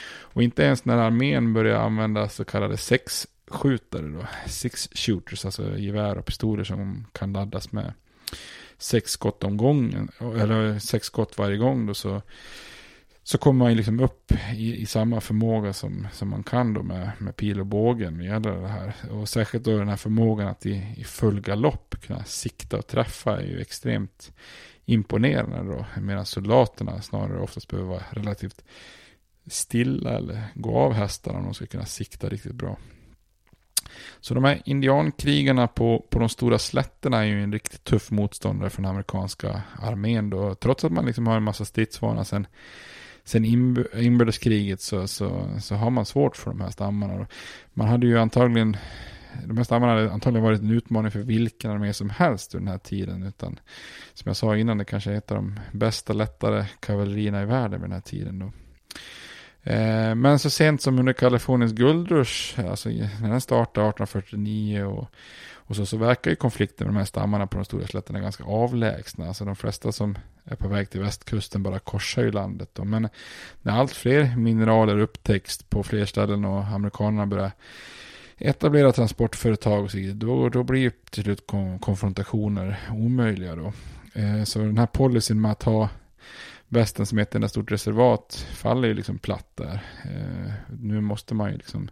[0.09, 6.18] och inte ens när armén börjar använda så kallade sexskjutare då, six shooters, alltså gevär
[6.18, 7.93] och pistoler som kan laddas med
[8.78, 12.22] sex skott om gången, eller sex skott varje gång då så
[13.26, 16.82] så kommer man ju liksom upp i, i, samma förmåga som, som man kan då
[16.82, 18.94] med, med pil och bågen med det här.
[19.10, 23.40] Och särskilt då den här förmågan att i, i full galopp kunna sikta och träffa
[23.40, 24.32] är ju extremt
[24.84, 26.00] imponerande då.
[26.00, 28.64] Medan soldaterna snarare oftast behöver vara relativt
[29.46, 32.76] stilla eller gå av hästarna om de ska kunna sikta riktigt bra.
[34.20, 38.70] Så de här indiankrigarna på, på de stora slätterna är ju en riktigt tuff motståndare
[38.70, 40.54] för den amerikanska armén då.
[40.54, 42.46] Trots att man liksom har en massa stridsvana sen
[43.26, 43.44] sen
[43.94, 47.26] inbördeskriget så, så, så har man svårt för de här stammarna.
[47.74, 48.76] Man hade ju antagligen,
[49.44, 52.72] de här stammarna hade antagligen varit en utmaning för vilken armé som helst under den
[52.72, 53.22] här tiden.
[53.22, 53.60] Utan
[54.14, 57.80] som jag sa innan, det kanske är ett av de bästa lättare kavallerierna i världen
[57.80, 58.38] vid den här tiden.
[58.38, 58.52] Då.
[59.70, 65.10] Eh, men så sent som under Kaliforniens guldrush, alltså när den startade 1849 och
[65.66, 68.44] och så, så verkar ju konflikten med de här stammarna på de stora slätterna ganska
[68.44, 69.28] avlägsna.
[69.28, 72.70] Alltså de flesta som är på väg till västkusten bara korsar ju landet.
[72.72, 72.84] Då.
[72.84, 73.08] Men
[73.62, 77.52] när allt fler mineraler upptäcks på fler ställen och amerikanerna börjar
[78.38, 81.46] etablera transportföretag och så då, då blir ju till slut
[81.80, 83.72] konfrontationer omöjliga då.
[84.14, 85.88] Eh, så den här policyn med att ha
[86.68, 89.84] västen som ett enda stort reservat faller ju liksom platt där.
[90.04, 91.88] Eh, nu måste man ju liksom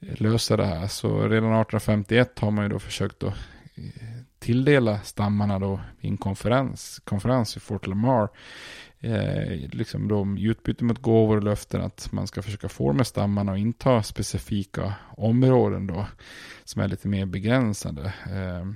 [0.00, 0.86] lösa det här.
[0.86, 3.34] Så redan 1851 har man ju då försökt att
[3.74, 8.28] eh, tilldela stammarna då i en konferens, konferens i Fort Lamar.
[9.00, 13.06] Eh, liksom då i utbyte mot gåvor och löften att man ska försöka få med
[13.06, 16.06] stammarna och inta specifika områden då
[16.64, 18.12] som är lite mer begränsade.
[18.26, 18.66] Eh,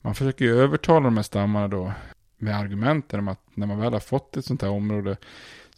[0.00, 1.92] man försöker ju övertala de här stammarna då
[2.38, 5.16] med argumenten om att när man väl har fått ett sånt här område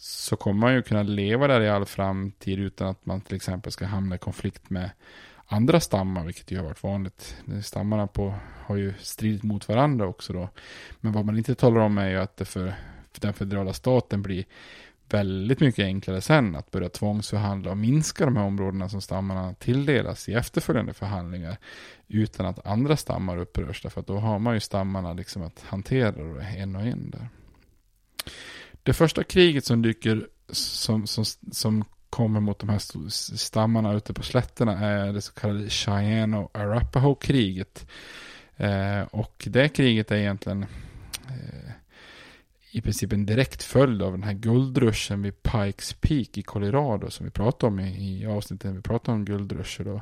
[0.01, 3.71] så kommer man ju kunna leva där i all framtid utan att man till exempel
[3.71, 4.89] ska hamna i konflikt med
[5.45, 7.35] andra stammar, vilket ju har varit vanligt.
[7.63, 8.35] Stammarna på,
[8.65, 10.49] har ju stridit mot varandra också då.
[10.99, 12.73] Men vad man inte talar om är ju att det för,
[13.13, 14.45] för den federala staten blir
[15.09, 20.29] väldigt mycket enklare sen att börja tvångsförhandla och minska de här områdena som stammarna tilldelas
[20.29, 21.57] i efterföljande förhandlingar
[22.07, 23.81] utan att andra stammar upprörs.
[23.81, 27.29] Därför att då har man ju stammarna liksom att hantera en och en där.
[28.83, 34.23] Det första kriget som dyker, som, som, som kommer mot de här stammarna ute på
[34.23, 37.87] slätterna är det så kallade Cheyenne och Arapaho-kriget.
[38.57, 40.65] Eh, och det kriget är egentligen
[41.27, 41.71] eh,
[42.71, 47.25] i princip en direkt följd av den här guldruschen vid Pikes Peak i Colorado som
[47.25, 49.83] vi pratade om i, i avsnittet vi pratade om guldruscher.
[49.83, 50.01] Då.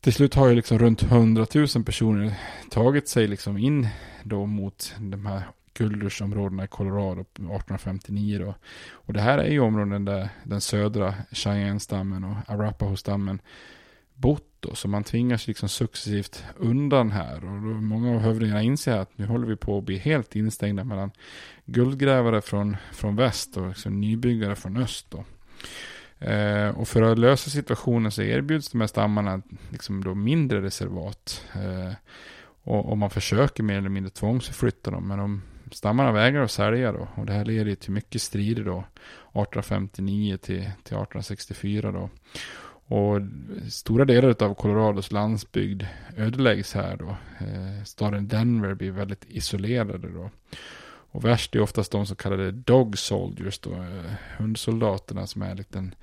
[0.00, 2.34] till slut har ju liksom runt 100 000 personer
[2.70, 3.88] tagit sig liksom in
[4.22, 5.42] då mot de här
[5.74, 8.54] guldrushområdena i Colorado 1859 då.
[8.92, 13.40] Och det här är ju områden där den södra Cheyenne-stammen och Arapaho-stammen
[14.14, 14.74] bott då.
[14.74, 17.34] Så man tvingas liksom successivt undan här.
[17.34, 20.84] Och då många av hövdingarna inser att nu håller vi på att bli helt instängda
[20.84, 21.10] mellan
[21.64, 25.24] guldgrävare från, från väst och liksom nybyggare från öst då.
[26.26, 31.44] Eh, och för att lösa situationen så erbjuds de här stammarna liksom då mindre reservat.
[31.54, 31.92] Eh,
[32.62, 35.08] och, och, man försöker mer eller mindre tvångsförflytta dem.
[35.08, 37.08] Men de stammarna vägrar att sälja då.
[37.14, 38.78] Och det här leder till mycket strider då.
[38.78, 42.10] 1859 till, till 1864 då.
[42.96, 43.20] Och
[43.68, 45.82] stora delar av Colorados landsbygd
[46.16, 47.08] ödeläggs här då.
[47.38, 50.30] Eh, staden Denver blir väldigt isolerade då.
[51.12, 55.76] Och värst är oftast de så kallade dog soldiers då, eh, hundsoldaterna som är en
[55.76, 55.94] en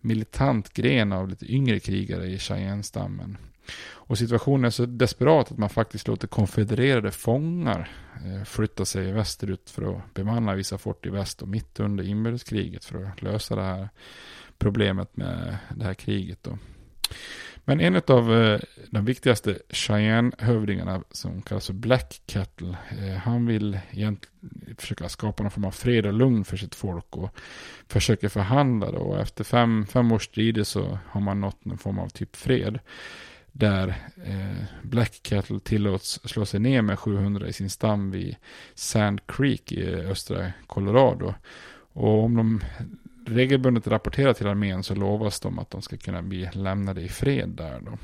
[0.00, 3.36] militant gren av lite yngre krigare i Cheyenne-stammen.
[4.06, 7.90] Och situationen är så desperat att man faktiskt låter konfedererade fångar
[8.24, 12.84] eh, flytta sig västerut för att bemanna vissa fort i väst och mitt under inbördeskriget
[12.84, 13.88] för att lösa det här
[14.58, 16.38] problemet med det här kriget.
[16.42, 16.58] Då.
[17.66, 18.60] Men en av eh,
[18.90, 25.50] de viktigaste Cheyenne-hövdingarna som kallas för Black Cattle, eh, han vill egentligen försöka skapa någon
[25.50, 27.30] form av fred och lugn för sitt folk och
[27.88, 28.98] försöker förhandla då.
[28.98, 32.78] Och efter fem, fem års strider så har man nått någon form av typ fred.
[33.56, 33.88] Där
[34.24, 38.36] eh, Black Cattle tillåts slå sig ner med 700 i sin stam vid
[38.74, 41.34] Sand Creek i eh, östra Colorado.
[41.92, 42.60] Och om de
[43.26, 47.48] regelbundet rapporterar till armén så lovas de att de ska kunna bli lämnade i fred
[47.48, 47.98] där då.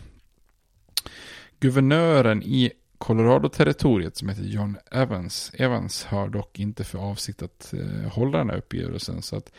[1.60, 5.52] Guvernören i Colorado-territoriet som heter John Evans.
[5.54, 9.22] Evans har dock inte för avsikt att eh, hålla den här uppgörelsen.
[9.22, 9.52] Så att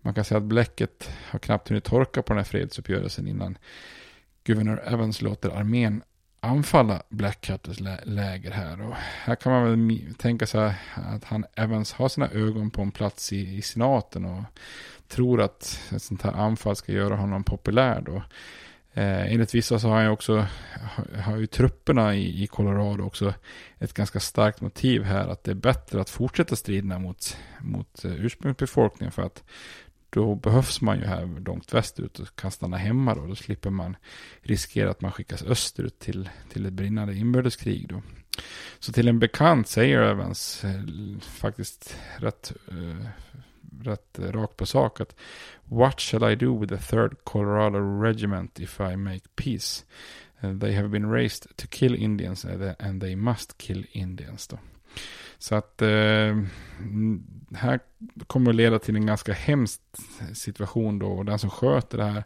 [0.00, 3.58] man kan säga att bläcket har knappt hunnit torka på den här fredsuppgörelsen innan
[4.44, 6.02] guvernör Evans låter armén
[6.40, 8.88] anfalla Black Cutters lä läger här.
[8.88, 12.90] Och här kan man väl tänka sig att han Evans har sina ögon på en
[12.90, 14.42] plats i, i senaten och
[15.08, 18.22] tror att ett sånt här anfall ska göra honom populär då.
[18.96, 20.46] Eh, enligt vissa så har han ju också,
[21.24, 23.34] har ju trupperna i, i Colorado också
[23.78, 28.24] ett ganska starkt motiv här att det är bättre att fortsätta striderna mot, mot eh,
[28.24, 29.44] ursprungsbefolkningen för att
[30.14, 33.26] då behövs man ju här långt västerut och kan stanna hemma då.
[33.26, 33.96] Då slipper man
[34.42, 38.02] riskera att man skickas österut till, till ett brinnande inbördeskrig då.
[38.78, 40.82] Så till en bekant säger Evans eh,
[41.20, 43.06] faktiskt rätt eh,
[43.82, 45.16] rätt rakt på sak att
[45.64, 49.84] What shall I do with the third Colorado regiment if I make peace?
[50.40, 54.48] Eh, they have been raised to kill Indians eh, and they must kill Indians.
[54.48, 54.58] Då.
[55.44, 56.36] Så att eh,
[57.54, 57.80] här
[58.26, 59.80] kommer att leda till en ganska hemsk
[60.34, 61.06] situation då.
[61.06, 62.24] Och den som sköter det här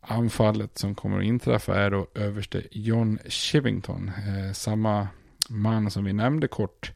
[0.00, 4.08] anfallet som kommer att inträffa är då överste John Shivington.
[4.08, 5.08] Eh, samma
[5.48, 6.92] man som vi nämnde kort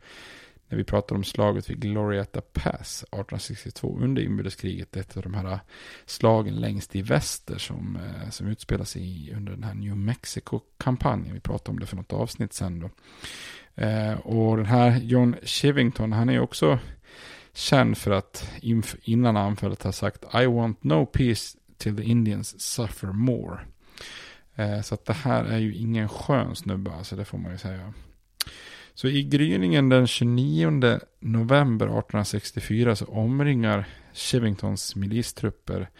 [0.69, 4.97] när vi pratade om slaget vid Glorieta Pass 1862 under inbördeskriget.
[4.97, 5.59] Ett av de här
[6.07, 11.35] slagen längst i väster som, eh, som utspelar sig under den här New Mexico-kampanjen.
[11.35, 12.91] Vi pratade om det för något avsnitt sen då.
[13.75, 16.79] Eh, och den här John Shivington, han är också
[17.53, 18.51] känd för att
[19.03, 23.61] innan anfallet har sagt I want no peace till the Indians suffer more.
[24.55, 27.59] Eh, så att det här är ju ingen skön snubbe, alltså det får man ju
[27.59, 27.93] säga.
[28.95, 35.91] Så i gryningen den 29 november 1864 så omringar Shivingtons milistrupper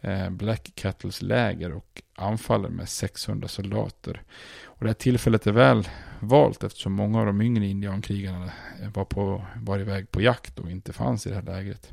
[0.00, 4.22] eh, Black Cattles läger och anfaller med 600 soldater.
[4.64, 5.88] Och det här tillfället är väl
[6.28, 8.50] valt eftersom många av de yngre indiankrigarna
[8.94, 11.92] var, på, var iväg på jakt och inte fanns i det här lägret.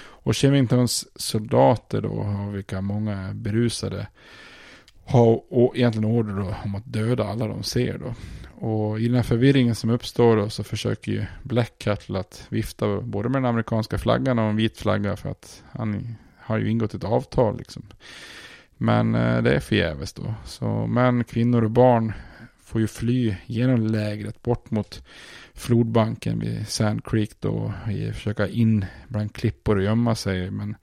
[0.00, 4.06] Och Chemingtons soldater då, av vilka många är berusade,
[5.04, 5.42] har
[5.74, 8.14] egentligen order då om att döda alla de ser då.
[8.66, 13.00] Och i den här förvirringen som uppstår då så försöker ju Black Cattle att vifta
[13.00, 16.94] både med den amerikanska flaggan och en vit flagga för att han har ju ingått
[16.94, 17.82] ett avtal liksom.
[18.76, 20.34] Men eh, det är förgäves då.
[20.44, 22.12] Så män, kvinnor och barn
[22.68, 25.04] får ju fly genom lägret bort mot
[25.54, 27.50] flodbanken vid Sand Creek då.
[27.50, 30.50] Och försöka in bland klippor och gömma sig.
[30.50, 30.76] Men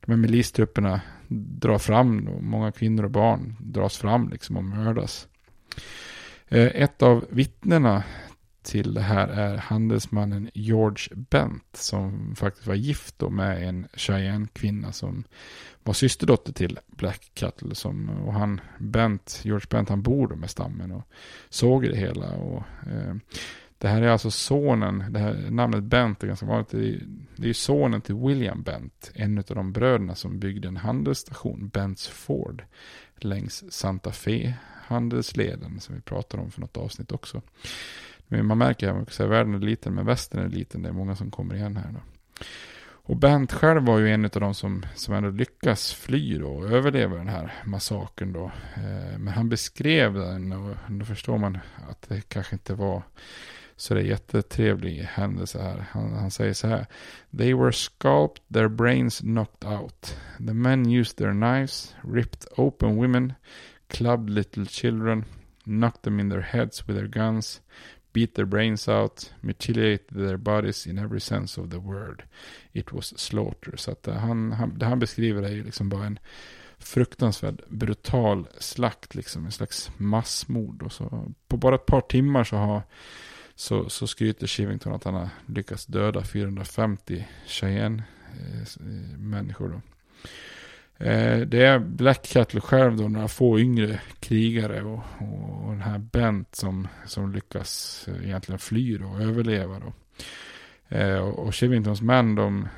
[0.00, 2.40] de här milistrupperna drar fram då.
[2.40, 5.28] Många kvinnor och barn dras fram liksom och mördas.
[6.48, 8.02] Eh, ett av vittnena
[8.62, 14.92] till det här är handelsmannen George Bent som faktiskt var gift då med en Cheyenne-kvinna
[14.92, 15.24] som
[15.82, 17.74] var systerdotter till Black Cattle.
[17.74, 21.02] Som, och han, Bent, George Bent, han bor då med stammen och
[21.48, 22.32] såg det hela.
[22.32, 23.14] Och, eh,
[23.78, 26.70] Det här är alltså sonen, det här namnet Bent är ganska vanligt.
[26.70, 26.88] Det
[27.42, 32.08] är, ju sonen till William Bent, en av de bröderna som byggde en handelsstation, Bents
[32.08, 32.64] Ford,
[33.16, 34.54] längs Santa Fe
[34.90, 37.42] handelsleden som vi pratade om för något avsnitt också.
[38.30, 40.82] Man märker att världen är liten men västern är liten.
[40.82, 41.92] Det är många som kommer igen här.
[41.92, 42.00] Då.
[43.10, 47.16] Och Bent själv var ju en av de som, som ändå lyckas fly och överleva
[47.16, 48.44] den här massakern då.
[48.74, 51.58] Eh, men han beskrev den och då förstår man
[51.90, 53.02] att det kanske inte var
[53.80, 55.84] så det är jättetrevlig händelse här.
[55.90, 56.86] Han, han, säger så här.
[57.38, 60.16] They were scalped, their brains knocked out.
[60.46, 63.32] The men used their knives, ripped open women,
[63.88, 65.24] clubbed little children,
[65.64, 67.60] knocked them in their heads with their guns,
[68.12, 72.22] beat their brains out, mutilated their bodies in every sense of the word.
[72.72, 73.76] It was slaughter.
[73.76, 76.18] Så att eh, han, han, det han beskriver är ju liksom bara en
[76.78, 80.82] fruktansvärd brutal slakt, liksom en slags massmord.
[80.82, 82.82] Och så på bara ett par timmar så har
[83.54, 89.70] så, så skryter Shivington att han har lyckats döda 450 Cheyenne-människor.
[89.70, 89.80] Eh, eh,
[91.00, 95.80] Eh, det är Black Cattle själv då, några få yngre krigare och, och, och den
[95.80, 99.80] här Bent som, som lyckas eh, egentligen fly och överleva.
[99.80, 99.92] Då.
[100.96, 102.68] Eh, och, och Chivingtons män de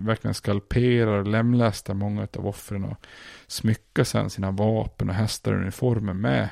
[0.00, 3.06] verkligen skalperar och lemlästar många av offren och
[3.46, 6.48] smyckar sedan sina vapen och hästar och uniformer med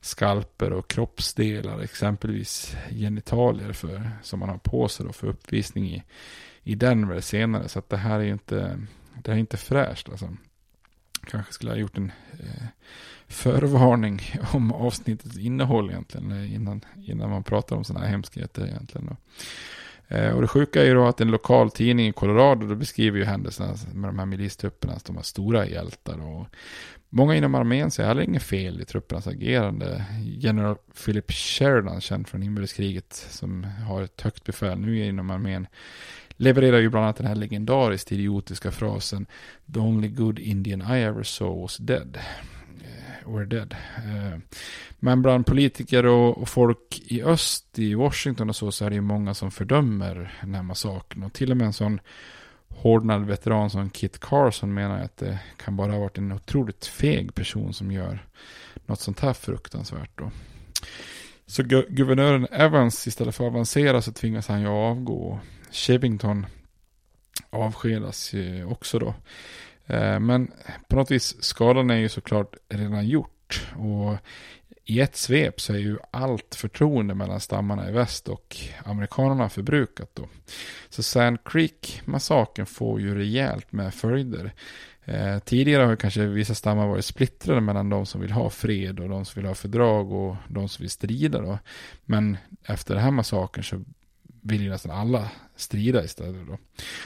[0.00, 6.02] skalper och kroppsdelar, exempelvis genitalier för, som man har på sig då för uppvisning i,
[6.62, 7.68] i Denver senare.
[7.68, 8.78] Så att det här är ju inte,
[9.14, 10.28] det här är inte fräscht alltså.
[11.26, 12.66] Kanske skulle ha gjort en eh,
[13.28, 19.06] förvarning om avsnittets innehåll egentligen eh, innan, innan man pratar om sådana här hemskheter egentligen.
[19.06, 19.16] Då.
[20.16, 23.18] Eh, och det sjuka är ju då att en lokal tidning i Colorado då beskriver
[23.18, 26.20] ju händelserna med de här milistrupperna som var stora hjältar.
[26.20, 26.46] Och
[27.10, 30.04] Många inom armén ser heller inget fel i truppernas agerande.
[30.24, 35.66] General Philip Sheridan, känd från inbördeskriget, som har ett högt befäl nu inom armén,
[36.38, 39.26] levererar ju bland annat den här legendariskt idiotiska frasen
[39.74, 42.18] The only good Indian I ever saw was dead.
[42.80, 43.76] Eh, Were dead.
[43.96, 44.38] Eh,
[44.98, 48.96] men bland politiker och, och, folk i öst, i Washington och så, så är det
[48.96, 51.22] ju många som fördömer den här massakern.
[51.22, 52.00] Och till och med en sån
[52.68, 57.34] hårdnad veteran som Kit Carson menar att det kan bara ha varit en otroligt feg
[57.34, 58.26] person som gör
[58.86, 60.30] något sånt här fruktansvärt då.
[61.46, 65.40] Så gu guvernören Evans istället för att avancera så tvingas han ju avgå.
[65.70, 66.46] Chevington
[67.50, 68.34] avskedas
[68.66, 69.14] också då.
[69.86, 70.52] Eh, men
[70.88, 73.66] på något vis, skadan är ju såklart redan gjort.
[73.76, 74.16] Och
[74.84, 80.10] i ett svep så är ju allt förtroende mellan stammarna i väst och amerikanerna förbrukat
[80.14, 80.28] då.
[80.88, 84.52] Så Sand Creek-massakern får ju rejält med följder.
[85.04, 89.08] Eh, tidigare har kanske vissa stammar varit splittrade mellan de som vill ha fred och
[89.08, 91.58] de som vill ha fördrag och de som vill strida då.
[92.04, 93.84] Men efter den här massakern så
[94.42, 96.58] vill ju nästan alla strida istället då.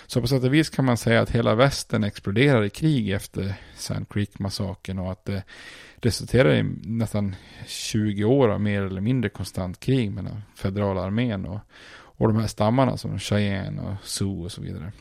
[0.07, 3.55] Så på sätt och vis kan man säga att hela västern exploderar i krig efter
[3.77, 5.43] Sand Creek-massakern och att det
[5.97, 7.37] resulterar i nästan
[7.67, 11.61] 20 år av mer eller mindre konstant krig mellan federala armén och,
[11.93, 14.93] och de här stammarna som Cheyenne och Sioux och så vidare.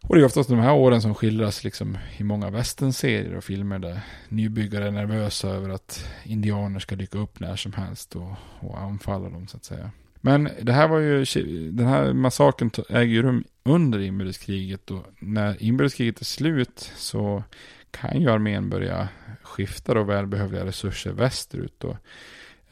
[0.00, 3.78] Och det är oftast de här åren som skildras liksom i många västernserier och filmer
[3.78, 8.78] där nybyggare är nervösa över att indianer ska dyka upp när som helst och, och
[8.78, 9.90] anfalla dem så att säga.
[10.26, 11.24] Men det här var ju,
[11.70, 17.42] den här massakern äger ju rum under inbördeskriget och när inbördeskriget är slut så
[17.90, 19.08] kan ju armén börja
[19.42, 21.84] skifta då välbehövliga resurser västerut.
[21.84, 21.96] Och,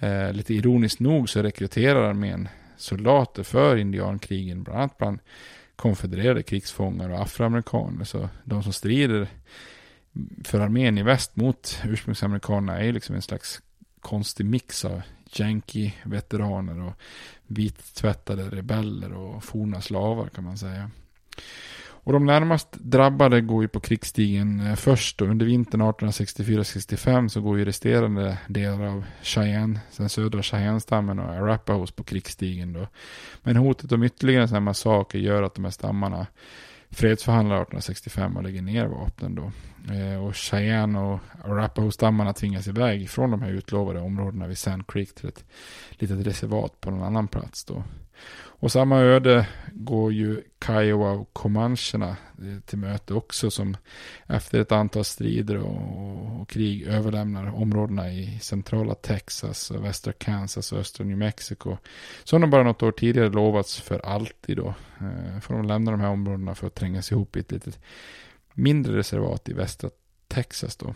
[0.04, 5.18] eh, lite ironiskt nog så rekryterar armén soldater för indiankrigen, bland annat bland
[5.76, 8.04] konfedererade krigsfångar och afroamerikaner.
[8.04, 9.28] Så de som strider
[10.44, 13.62] för armén i väst mot ursprungsamerikanerna är ju liksom en slags
[14.00, 15.02] konstig mix av
[15.40, 16.92] yankee-veteraner och
[17.46, 20.90] vittvättade rebeller och forna slavar kan man säga.
[22.04, 27.40] Och de närmast drabbade går ju på krigsstigen eh, först och under vintern 1864-65 så
[27.40, 32.86] går ju resterande delar av Cheyenne, den södra Cheyenne-stammen och Arapahoes på krigsstigen då.
[33.42, 36.26] Men hotet om ytterligare en sån här massaker gör att de här stammarna
[36.92, 39.52] fredsförhandlar 1865 och lägger ner vapnen då.
[39.94, 45.14] Eh, och Cheyenne och Arapaho-stammarna tvingas iväg från de här utlovade områdena vid Sand Creek
[45.14, 45.44] till ett
[45.90, 47.84] litet reservat på någon annan plats då.
[48.62, 53.76] Och samma öde går ju Kiowa och Comancherna eh, till möte också som
[54.26, 60.72] efter ett antal strider och, och, krig överlämnar områdena i centrala Texas, och västra Kansas
[60.72, 61.76] och östra New Mexico.
[62.24, 64.74] Som de bara något år tidigare lovats för alltid då.
[65.00, 67.80] Eh, får de lämna de här områdena för att trängas ihop i ett litet
[68.52, 69.90] mindre reservat i västra
[70.28, 70.94] Texas då.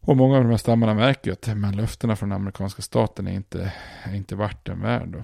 [0.00, 2.82] Och många av de här stammarna märker ju att de här löftena från den amerikanska
[2.82, 3.72] staten är inte,
[4.02, 5.08] är inte vart den värd.
[5.08, 5.22] Då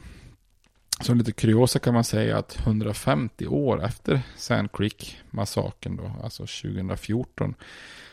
[1.00, 7.54] som lite kuriosa kan man säga att 150 år efter Sand Creek-massakern alltså 2014,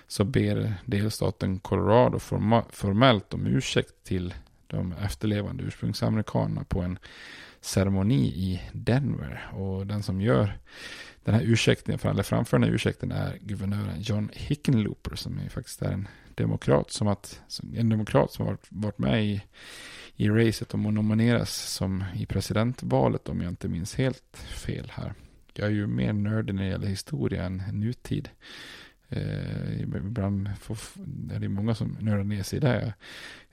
[0.07, 2.19] så ber delstaten Colorado
[2.69, 4.33] formellt om ursäkt till
[4.67, 6.99] de efterlevande ursprungsamerikanerna på en
[7.61, 9.51] ceremoni i Denver.
[9.53, 10.57] Och den som gör
[11.23, 15.81] den här ursäkten, eller framför den här ursäkten är guvernören John Hickenlooper som är faktiskt
[15.81, 17.41] är en demokrat som, att,
[17.75, 19.41] en demokrat som har varit med i,
[20.21, 25.13] i racet om att nomineras som i presidentvalet om jag inte minns helt fel här.
[25.53, 28.29] Jag är ju mer nördig när det gäller historia än nutid.
[29.09, 30.77] Eh, ibland får,
[31.33, 32.81] är det många som nördar ner sig i det.
[32.81, 32.93] Jag,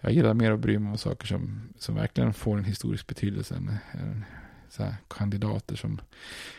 [0.00, 3.54] jag gillar mer att bry mig om saker som, som verkligen får en historisk betydelse
[3.54, 4.24] än, än
[4.68, 6.00] så kandidater som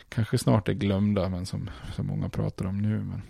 [0.10, 3.00] kanske snart är glömda men som, som många pratar om nu.
[3.00, 3.22] Men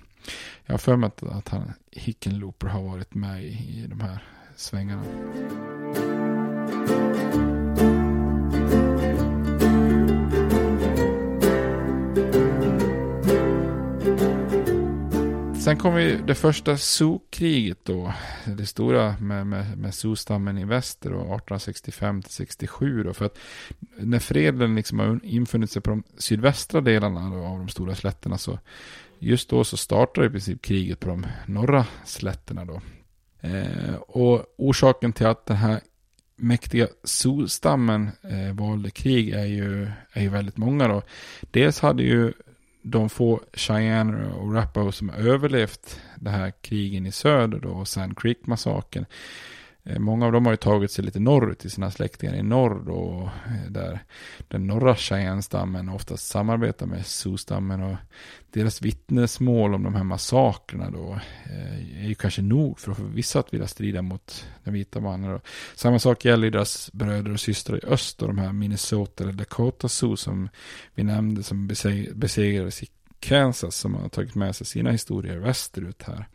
[0.66, 4.24] jag har för mig att, att han, Hickenlooper har varit med i, i de här
[4.56, 5.04] svängarna.
[15.70, 18.14] Sen kom ju det första Sioux-kriget då.
[18.46, 23.04] Det stora med, med, med Sioux-stammen i väster och 1865-67.
[23.04, 23.14] då.
[23.14, 23.38] För att
[23.98, 28.38] när freden liksom har infunnit sig på de sydvästra delarna då, av de stora slätterna
[28.38, 28.60] så
[29.20, 32.82] just då så startar i princip kriget på de norra slätterna då.
[33.42, 35.82] Eh, och orsaken till att den här
[36.40, 41.02] mäktiga Solstammen eh, valde krig är ju, är ju väldigt många då.
[41.52, 42.34] Dels hade ju
[42.82, 48.18] de få Cheyenne och Rapo som överlevt det här krigen i söder då och Sand
[48.18, 49.06] Creek-massakern.
[49.84, 52.84] Eh, många av dem har ju tagit sig lite norrut till sina släktingar i norr
[52.86, 54.00] då, eh, där
[54.48, 57.96] den norra Cheyenne-stammen oftast samarbetar med Sioux-stammen och
[58.52, 63.04] deras vittnesmål om de här massakrerna då eh, är ju kanske nog för att få
[63.04, 65.40] vissa att vilja strida mot den vita mannen.
[65.76, 69.34] Samma sak gäller ju deras bröder och systrar i öst och de här Minnesota eller
[69.34, 70.50] Dakota Sioux som
[70.96, 71.68] vi nämnde som
[72.14, 72.88] besegrades i
[73.20, 76.26] Kansas som har tagit med sig sina historier västerut här.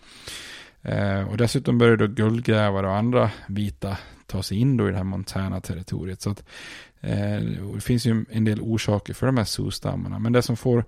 [0.85, 4.97] Eh, och dessutom började då guldgrävare och andra vita ta sig in då i det
[4.97, 6.23] här Montana-territoriet.
[6.23, 6.45] Så att
[7.01, 7.41] eh,
[7.75, 10.19] det finns ju en del orsaker för de här Sioux-stammarna.
[10.19, 10.85] Men det som får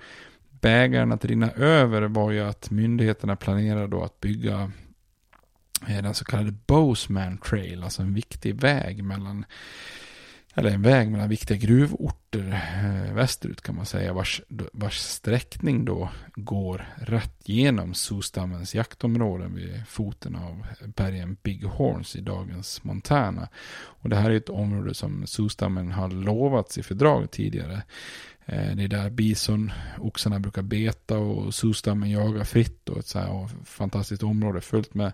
[0.61, 4.70] bägaren att rinna över var ju att myndigheterna planerade då att bygga
[5.88, 9.44] eh, den så kallade Boseman Trail, alltså en viktig väg mellan
[10.59, 14.42] eller en väg mellan viktiga gruvorter eh, västerut kan man säga, vars,
[14.72, 22.20] vars sträckning då går rätt genom Sioux-stammens jaktområden vid foten av bergen Big Horns i
[22.20, 23.48] dagens Montana.
[23.74, 27.82] Och det här är ett område som Sioux-stammen har lovats i fördrag tidigare.
[28.49, 32.88] Eh, det är där bisonoxarna brukar beta och sustammen jagar fritt.
[32.88, 35.12] Och ett så här fantastiskt område fullt med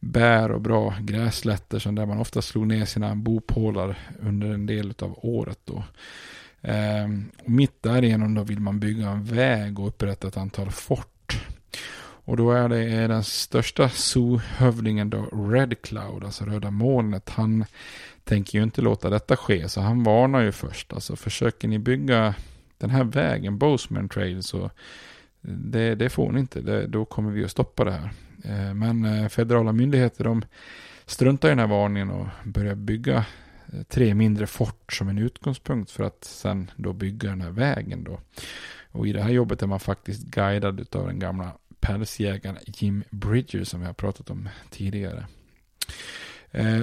[0.00, 1.78] bär och bra gräslätter.
[1.78, 5.58] Som där man ofta slog ner sina bopålar under en del av året.
[5.64, 5.84] Då.
[6.62, 11.46] Ehm, och mitt därigenom då vill man bygga en väg och upprätta ett antal fort.
[12.24, 17.28] Och då är det den största zoohövdingen då Red Cloud, alltså röda molnet.
[17.28, 17.64] Han
[18.24, 20.92] tänker ju inte låta detta ske, så han varnar ju först.
[20.92, 22.34] Alltså försöker ni bygga
[22.80, 24.70] den här vägen, Boseman Trail, så
[25.40, 26.60] det, det får ni inte.
[26.60, 28.10] Det, då kommer vi att stoppa det här.
[28.44, 30.44] Eh, men eh, federala myndigheter de
[31.06, 33.24] struntar i den här varningen och börjar bygga
[33.72, 38.04] eh, tre mindre fort som en utgångspunkt för att sen då bygga den här vägen
[38.04, 38.20] då.
[38.92, 43.64] Och i det här jobbet är man faktiskt guidad av den gamla pälsjägaren Jim Bridger
[43.64, 45.26] som vi har pratat om tidigare.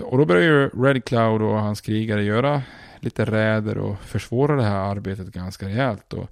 [0.01, 2.63] Och då börjar ju Red Cloud och hans krigare göra
[3.07, 6.13] lite räder och försvåra det här arbetet ganska rejält.
[6.13, 6.29] Och,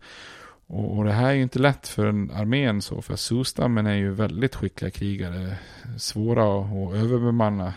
[0.68, 3.96] och, och det här är ju inte lätt för en armén så, för Sustammen är
[3.96, 5.58] ju väldigt skickliga krigare.
[5.98, 7.74] Svåra att överbemanna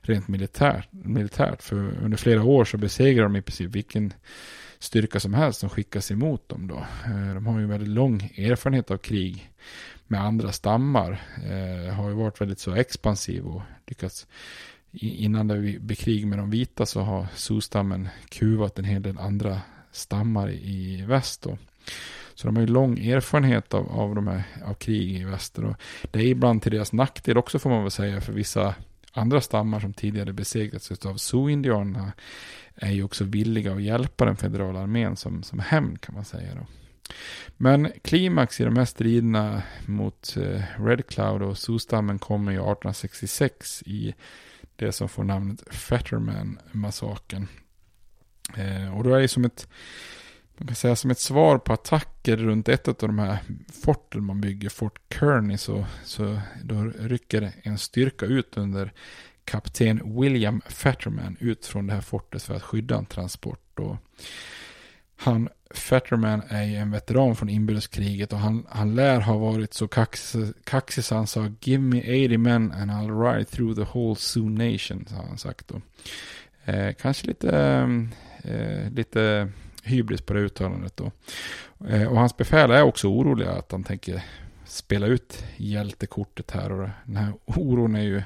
[0.00, 1.62] rent militärt, militärt.
[1.62, 4.12] För under flera år så besegrar de i princip vilken
[4.78, 6.76] styrka som helst som skickas emot dem då.
[7.04, 9.50] Eh, de har ju väldigt lång erfarenhet av krig
[10.06, 11.22] med andra stammar.
[11.36, 14.26] Eh, har ju varit väldigt så expansiv och lyckats
[14.92, 19.60] innan det blev krig med de vita så har Sioux-stammen kuvat en hel del andra
[19.92, 21.42] stammar i väst.
[21.42, 21.58] Då.
[22.34, 25.64] Så de har ju lång erfarenhet av, av, de här, av krig i väster.
[25.64, 25.76] Och
[26.10, 28.74] det är ibland till deras nackdel också får man väl säga för vissa
[29.12, 32.12] andra stammar som tidigare besegrats av Sioux-indianerna
[32.74, 36.54] är ju också villiga att hjälpa den federala armén som, som hämnd kan man säga.
[36.54, 36.66] Då.
[37.56, 43.82] Men klimax i de här striderna mot eh, Red Cloud och Sioux-stammen kommer ju 1866
[43.86, 44.14] i
[44.78, 47.46] det som får namnet Fetterman-massakern.
[48.56, 49.68] Eh, och då är det som ett,
[50.56, 53.38] man kan säga som ett svar på attacker runt ett av de här
[53.84, 58.92] forten man bygger, Fort Kearney, så, så då rycker en styrka ut under
[59.44, 63.78] kapten William Fetterman ut från det här fortet för att skydda en transport.
[63.78, 63.96] Och
[65.20, 69.88] han, Fetterman är ju en veteran från inbördeskriget och han, han lär ha varit så
[69.88, 74.16] kaxig, kaxig så han sa Give me 80 men and I'll ride through the whole
[74.16, 75.80] Sioux nation, har han sagt då.
[76.72, 77.50] Eh, kanske lite,
[78.44, 79.52] eh, lite
[79.82, 81.10] hybris på det uttalandet då.
[81.88, 84.22] Eh, och hans befäl är också oroliga att han tänker
[84.64, 86.72] spela ut hjältekortet här.
[86.72, 88.22] Och den här oron är ju,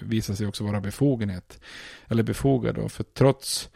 [0.00, 1.60] visar sig också vara befogenhet.
[2.08, 2.88] Eller befogad då.
[2.88, 3.70] För trots,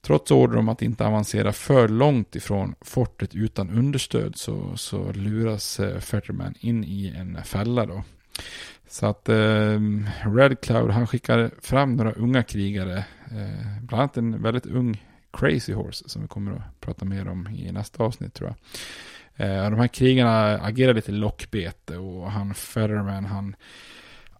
[0.00, 5.80] trots order om att inte avancera för långt ifrån fortet utan understöd så, så luras
[5.80, 8.04] eh, Fetterman in i en fälla då.
[8.88, 9.80] Så att eh,
[10.34, 12.98] Red Cloud han skickar fram några unga krigare.
[13.30, 17.46] Eh, bland annat en väldigt ung Crazy Horse som vi kommer att prata mer om
[17.46, 18.56] i nästa avsnitt tror jag.
[19.46, 23.56] Eh, de här krigarna agerar lite lockbete och han Fetterman han,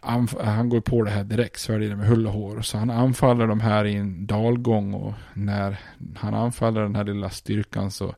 [0.01, 2.61] han går på det här direkt, sväljer det med hull och hår.
[2.61, 5.81] Så han anfaller de här i en dalgång och när
[6.17, 8.15] han anfaller den här lilla styrkan så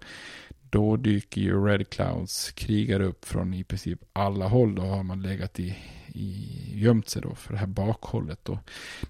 [0.71, 4.75] då dyker ju Red Clouds krigare upp från i princip alla håll.
[4.75, 5.77] Då har man legat i,
[6.07, 8.49] i gömt sig då för det här bakhållet.
[8.49, 8.59] Och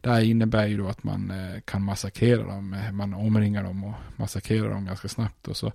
[0.01, 2.75] det här innebär ju då att man eh, kan massakrera dem.
[2.75, 5.49] Eh, man omringar dem och massakrerar dem ganska snabbt.
[5.49, 5.73] Och så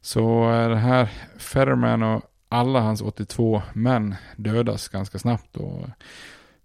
[0.00, 1.08] så den här
[1.38, 5.86] Fetterman och alla hans 82 män dödas ganska snabbt och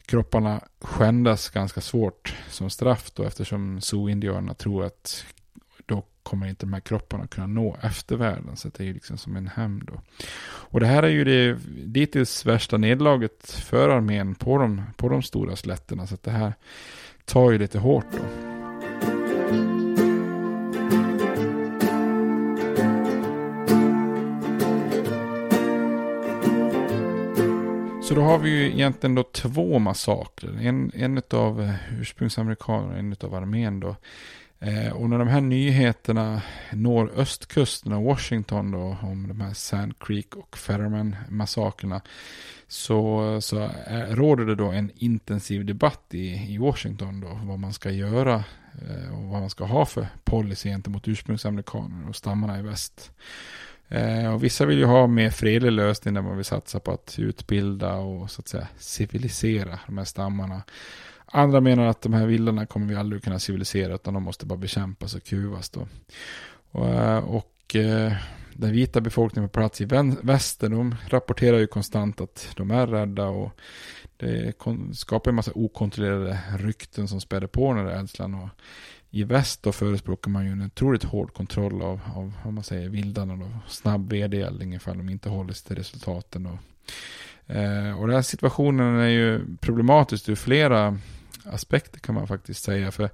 [0.06, 5.26] kropparna skändas ganska svårt som straff då eftersom zooindianerna tror att
[5.86, 8.58] då kommer inte de här kropparna kunna nå eftervärlden.
[8.58, 10.02] Så det är ju liksom som en hämnd då.
[10.44, 15.24] Och det här är ju det dittills värsta nedlaget för armén på de, på de
[15.24, 16.08] stora slätterna.
[16.08, 16.54] Så det här
[17.26, 18.61] tar ju lite hårt då.
[28.12, 30.60] Så då har vi ju egentligen då två massakrer.
[30.62, 33.96] En, en av eh, ursprungsamerikanerna och en av armén då.
[34.60, 36.42] Eh, och när de här nyheterna
[36.72, 42.02] når östkusten av Washington då om de här Sand Creek och Fetterman-massakerna
[42.68, 47.74] så, så är, råder det då en intensiv debatt i, i Washington då vad man
[47.74, 48.44] ska göra
[48.82, 53.12] eh, och vad man ska ha för policy gentemot ursprungsamerikaner och stammarna i väst.
[53.92, 57.16] Eh, och vissa vill ju ha mer fredlig lösning där man vill satsa på att
[57.20, 60.62] utbilda och så att säga civilisera de här stammarna.
[61.26, 64.58] Andra menar att de här vildarna kommer vi aldrig kunna civilisera utan de måste bara
[64.58, 65.88] bekämpas och kuvas då.
[66.72, 68.14] Och, eh, och eh,
[68.54, 69.86] den vita befolkningen på plats i
[70.22, 73.52] väster de rapporterar ju konstant att de är rädda och
[74.18, 74.54] det
[74.94, 78.34] skapar en massa okontrollerade rykten som späder på den här rädslan.
[78.34, 78.50] Och
[79.12, 82.90] i väst då förespråkar man ju en otroligt hård kontroll av, av vad man säger,
[82.90, 83.50] vildarna då.
[83.68, 86.46] Snabb vedergällning ifall de inte håller sig till resultaten.
[86.46, 90.98] Och, eh, och den här situationen är ju problematisk ur flera
[91.46, 92.92] aspekter kan man faktiskt säga.
[92.92, 93.10] För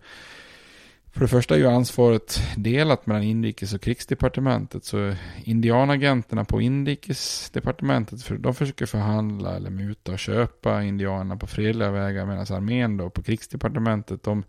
[1.18, 4.86] för det första är ju ansvaret delat mellan inrikes och krigsdepartementet.
[4.86, 5.14] Så
[5.44, 12.26] indianagenterna på inrikesdepartementet, för de försöker förhandla eller muta och köpa indianerna på fredliga vägar.
[12.26, 14.44] Medan armén då på krigsdepartementet, de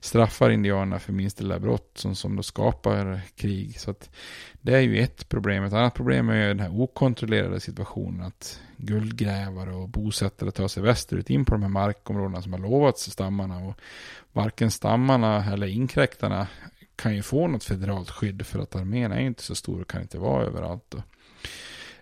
[0.00, 3.80] straffar indianerna för minsta lilla brott som, som då skapar krig.
[3.80, 4.10] Så att
[4.62, 5.64] det är ju ett problem.
[5.64, 8.26] Ett annat problem är ju den här okontrollerade situationen.
[8.26, 13.10] Att guldgrävare och bosättare tar sig västerut in på de här markområdena som har lovats
[13.10, 13.58] stammarna.
[13.58, 13.74] Och
[14.32, 16.46] varken stammarna eller inkräktarna
[16.96, 20.02] kan ju få något federalt skydd för att armén är inte så stor och kan
[20.02, 20.94] inte vara överallt.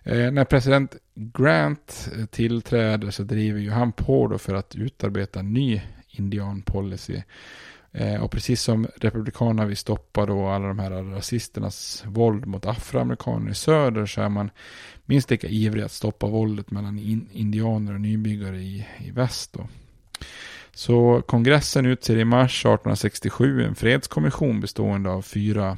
[0.03, 5.39] Eh, när president Grant eh, tillträder så driver ju han på då för att utarbeta
[5.39, 7.21] en ny indianpolicy.
[7.93, 13.51] Eh, och precis som republikanerna vill stoppa då alla de här rasisternas våld mot afroamerikaner
[13.51, 14.49] i söder så är man
[15.05, 19.53] minst lika ivrig att stoppa våldet mellan in, indianer och nybyggare i, i väst.
[19.53, 19.67] Då.
[20.71, 25.77] Så kongressen utser i mars 1867 en fredskommission bestående av fyra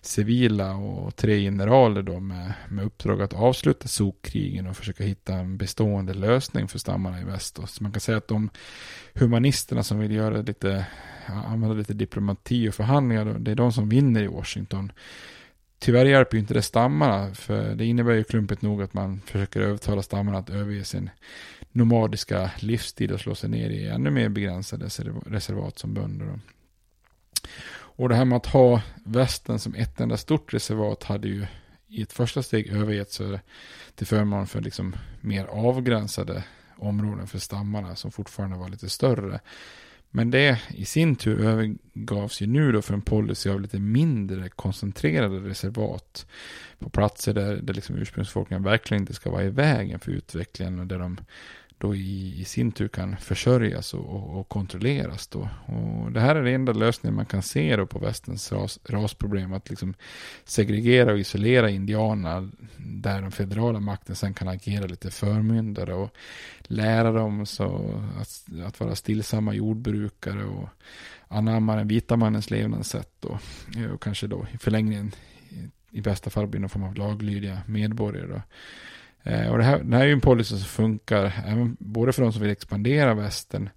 [0.00, 5.56] civila och tre generaler då med, med uppdrag att avsluta sokkrigen och försöka hitta en
[5.56, 7.56] bestående lösning för stammarna i väst.
[7.56, 7.66] Då.
[7.66, 8.50] Så man kan säga att de
[9.14, 10.86] humanisterna som vill göra lite,
[11.26, 14.92] använda lite diplomati och förhandlingar, då, det är de som vinner i Washington.
[15.78, 19.60] Tyvärr hjälper ju inte det stammarna, för det innebär ju klumpigt nog att man försöker
[19.60, 21.10] övertala stammarna att överge sin
[21.72, 24.88] nomadiska livsstil och slå sig ner i ännu mer begränsade
[25.26, 26.38] reservat som bönder.
[27.98, 31.46] Och det här med att ha västen som ett enda stort reservat hade ju
[31.88, 33.20] i ett första steg övergetts
[33.94, 36.44] till förmån för liksom mer avgränsade
[36.76, 39.40] områden för stammarna som fortfarande var lite större.
[40.10, 44.48] Men det i sin tur övergavs ju nu då för en policy av lite mindre
[44.48, 46.26] koncentrerade reservat
[46.78, 50.86] på platser där, där liksom ursprungsfolken verkligen inte ska vara i vägen för utvecklingen och
[50.86, 51.18] där de
[51.78, 55.26] då i, i sin tur kan försörjas och, och, och, kontrolleras.
[55.26, 55.48] Då.
[55.66, 59.52] Och det här är den enda lösningen man kan se då på västens ras, rasproblem.
[59.52, 59.94] Att liksom
[60.44, 66.10] segregera och isolera indianerna där den federala makten sen kan agera lite förmyndare och
[66.62, 70.68] lära dem så att, att vara stillsamma jordbrukare och
[71.28, 73.24] anamma den vita mannens levnadssätt.
[73.24, 73.40] Och,
[73.76, 75.12] eh, och kanske då i förlängningen
[75.90, 78.26] i bästa fall blir någon form av laglydiga medborgare.
[78.26, 78.42] Då.
[79.22, 82.22] Eh, och det här, det här är ju en policy som funkar även både för
[82.22, 83.70] de som vill expandera västern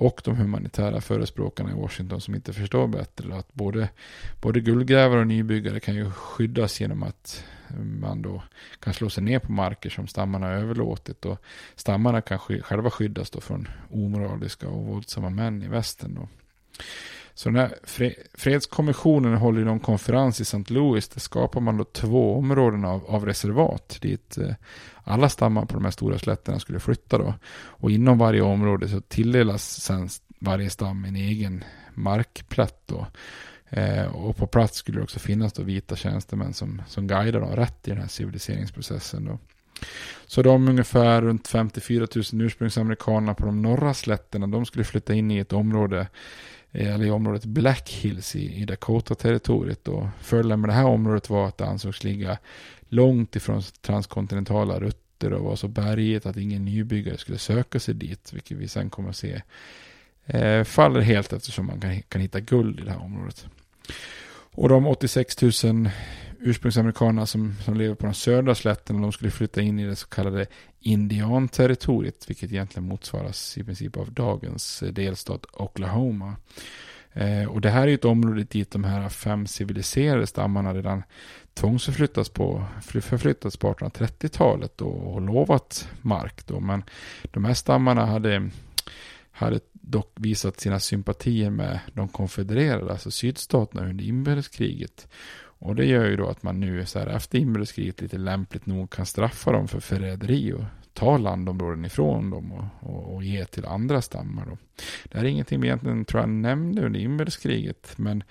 [0.00, 3.34] och de humanitära förespråkarna i Washington som inte förstår bättre.
[3.36, 3.88] Att både,
[4.40, 7.44] både guldgrävare och nybyggare kan ju skyddas genom att
[8.00, 8.42] man då
[8.80, 11.24] kan slå sig ner på marker som stammarna har överlåtit.
[11.24, 11.38] Och
[11.74, 16.14] stammarna kan själva skyddas då från omoraliska och våldsamma män i västern.
[16.14, 16.28] Då.
[17.38, 17.74] Så den här
[18.34, 20.64] fredskommissionen håller någon konferens i St.
[20.66, 21.08] Louis.
[21.08, 23.98] Där skapar man då två områden av, av reservat.
[24.00, 24.54] Dit eh,
[25.04, 27.34] alla stammar på de här stora slätterna skulle flytta då.
[27.54, 30.08] Och inom varje område så tilldelas sen
[30.38, 33.06] varje stam en egen markplätt då.
[33.68, 37.56] Eh, och på plats skulle det också finnas då vita tjänstemän som, som guidar dem
[37.56, 39.38] rätt i den här civiliseringsprocessen då.
[40.26, 45.30] Så de ungefär runt 54 000 ursprungsamerikanerna på de norra slätterna, de skulle flytta in
[45.30, 46.06] i ett område
[46.72, 49.88] Eh, eller i området Black Hills i, i Dakota-territoriet.
[49.88, 52.38] Och fördelen med det här området var att det ansågs ligga
[52.88, 58.32] långt ifrån transkontinentala rutter och var så berget att ingen nybyggare skulle söka sig dit,
[58.32, 59.42] vilket vi sen kommer att se
[60.26, 63.46] eh, faller helt eftersom man kan, kan hitta guld i det här området.
[64.52, 65.90] Och de 86 000
[66.40, 70.06] ursprungsamerikanerna som, som lever på den södra slätterna, de skulle flytta in i det så
[70.06, 70.46] kallade
[70.80, 76.36] indianterritoriet, vilket egentligen motsvaras i princip av dagens eh, delstat Oklahoma.
[77.12, 81.02] Eh, och det här är ett område dit de här fem civiliserade stammarna redan
[81.54, 86.46] tvångsförflyttats på, förflyttats på 1830-talet och, och lovat mark.
[86.46, 86.60] Då.
[86.60, 86.84] Men
[87.22, 88.50] de här stammarna hade,
[89.30, 95.08] hade dock visat sina sympatier med de konfedererade, alltså sydstaterna under inbördeskriget.
[95.58, 98.90] Och det gör ju då att man nu så här, efter inbördeskriget lite lämpligt nog
[98.90, 103.64] kan straffa dem för förräderi och ta landområden ifrån dem och, och, och, ge till
[103.64, 104.46] andra stammar.
[104.46, 104.58] Då.
[105.04, 108.22] Det här är ingenting vi egentligen tror jag nämnde under inbördeskriget, men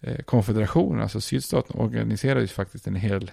[0.00, 3.30] eh, konfederationen, alltså sydstaten, organiserade ju faktiskt en hel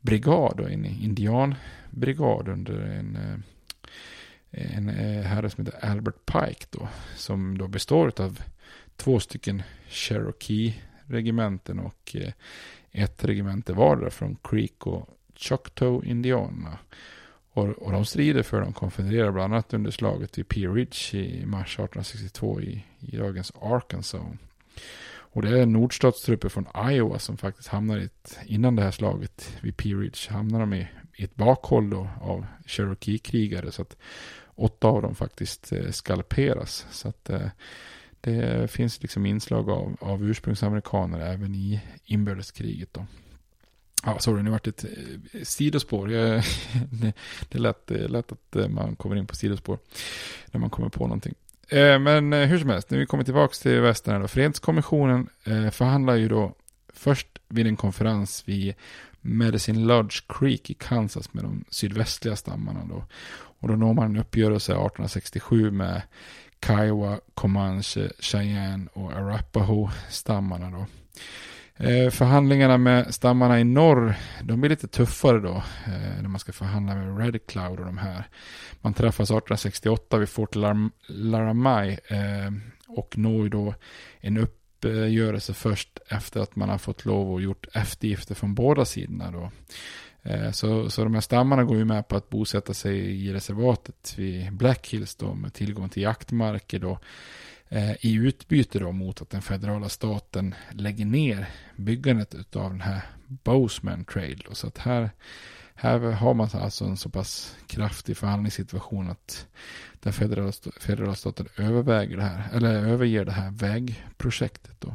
[0.00, 6.88] brigad, då, en indianbrigad under en, eh, en eh, herre som heter Albert Pike då,
[7.16, 8.40] som då består av
[8.96, 10.74] två stycken Cherokee
[11.06, 12.32] regementen och eh,
[12.92, 16.78] ett regemente vardera från Creek och Choctaw indianerna.
[17.52, 21.46] Och, och de strider för de konfedererade bland annat under slaget vid Pea Ridge i
[21.46, 24.22] mars 1862 i, i dagens Arkansas.
[25.34, 29.58] Och det är nordstatstrupper från Iowa som faktiskt hamnar i ett, innan det här slaget
[29.60, 33.96] vid Pea Ridge hamnar de i, i ett bakhåll då av Cherokee-krigare så att
[34.54, 36.86] åtta av dem faktiskt eh, skalperas.
[36.90, 37.48] Så att eh,
[38.24, 42.88] det finns liksom inslag av, av ursprungsamerikaner även i inbördeskriget.
[42.92, 43.06] Då.
[44.04, 46.12] Ja, sorry, nu vart det ett eh, sidospår.
[46.12, 46.42] Jag,
[46.90, 47.12] det,
[47.48, 49.78] det är lätt, lätt att eh, man kommer in på sidospår
[50.50, 51.34] när man kommer på någonting.
[51.68, 54.28] Eh, men eh, hur som helst, när vi kommer tillbaka till västern då.
[54.28, 55.28] Fredskommissionen
[55.72, 56.54] förhandlar ju då
[56.88, 58.74] först vid en konferens vid
[59.20, 63.04] Medicine Lodge Creek i Kansas med de sydvästliga stammarna då.
[63.64, 66.02] Och då når man en uppgörelse 1867 med
[66.66, 70.86] Kiowa, Comanche, Cheyenne och Arapaho-stammarna då.
[71.76, 75.62] Eh, förhandlingarna med stammarna i norr, de blir lite tuffare då.
[75.86, 78.28] Eh, när man ska förhandla med Red Cloud och de här.
[78.80, 82.52] Man träffas 1868 vid Fort Lar Laramie eh,
[82.88, 83.74] och når då
[84.20, 89.30] en uppgörelse först efter att man har fått lov och gjort eftergifter från båda sidorna
[89.30, 89.50] då.
[90.24, 94.14] Eh, så, så de här stammarna går ju med på att bosätta sig i reservatet
[94.16, 96.98] vid Black Hills då med tillgång till jaktmarker då
[97.68, 103.00] eh, i utbyte då mot att den federala staten lägger ner byggandet av den här
[103.26, 104.44] Boseman Trail.
[104.48, 104.54] Då.
[104.54, 105.10] Så att här,
[105.74, 109.46] här har man alltså en så pass kraftig förhandlingssituation att
[110.00, 114.94] den federala, federala staten överväger det här, eller överger det här vägprojektet då.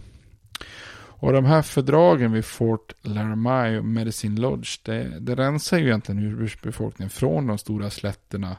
[1.19, 6.23] Och de här fördragen vid Fort Laramie och Medicine Lodge, det, det rensar ju egentligen
[6.23, 8.57] ursprungsbefolkningen från de stora slätterna.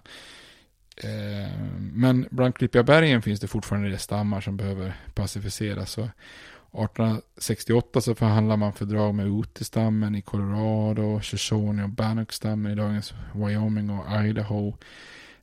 [0.96, 1.50] Eh,
[1.92, 5.90] men bland Klippiga bergen finns det fortfarande stammar som behöver pacificeras.
[5.90, 13.14] Så 1868 så förhandlar man fördrag med Ute-stammen i Colorado, Shoshone och Bannock-stammen i dagens
[13.34, 14.74] Wyoming och Idaho.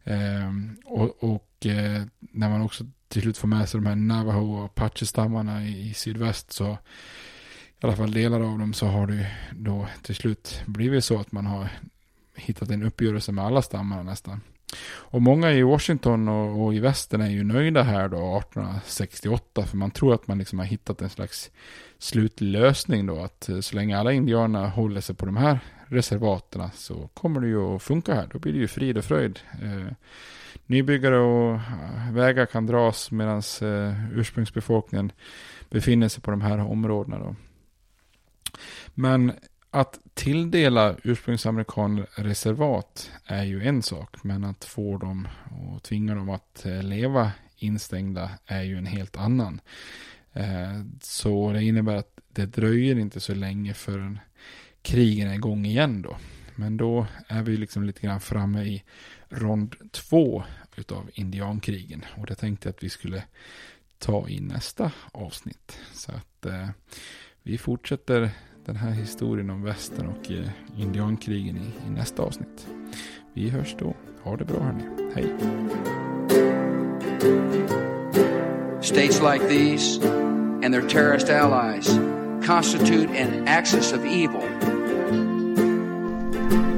[0.03, 0.51] Eh,
[0.85, 4.65] och, och eh, när man också till slut får med sig de här Navajo och
[4.65, 6.77] Apache-stammarna i, i sydväst så
[7.79, 11.31] i alla fall delar av dem så har det då till slut blivit så att
[11.31, 11.69] man har
[12.35, 14.41] hittat en uppgörelse med alla stammarna nästan.
[14.89, 19.77] Och många i Washington och, och, i västern är ju nöjda här då 1868 för
[19.77, 21.51] man tror att man liksom har hittat en slags
[21.99, 27.09] slutlösning då att eh, så länge alla indianerna håller sig på de här reservaterna så
[27.13, 28.29] kommer det ju att funka här.
[28.31, 29.39] Då blir det ju frid och fröjd.
[29.61, 29.93] Eh,
[30.65, 35.11] nybyggare och eh, vägar kan dras medan eh, ursprungsbefolkningen
[35.69, 37.19] befinner sig på de här områdena.
[37.19, 37.35] Då.
[38.93, 39.31] Men
[39.71, 45.27] att tilldela ursprungsamerikaner reservat är ju en sak, men att få dem
[45.73, 49.61] och tvinga dem att eh, leva instängda är ju en helt annan.
[50.33, 54.19] Eh, så det innebär att det dröjer inte så länge förrän
[54.87, 56.17] krigen är igång igen då.
[56.55, 58.83] Men då är vi liksom lite grann framme i
[59.29, 60.43] rond två
[60.75, 62.05] utav indiankrigen.
[62.17, 63.23] Och det tänkte jag att vi skulle
[63.99, 65.79] ta i nästa avsnitt.
[65.93, 66.69] Så att eh,
[67.43, 68.29] vi fortsätter
[68.65, 72.67] den här historien om västern och eh, indiankrigen i, i nästa avsnitt.
[73.33, 73.95] Vi hörs då.
[74.23, 74.83] Ha det bra hörni.
[75.15, 75.33] Hej!
[78.81, 80.07] States like these
[80.63, 81.99] and their terrorist allies
[82.47, 84.76] constitute an axis of evil.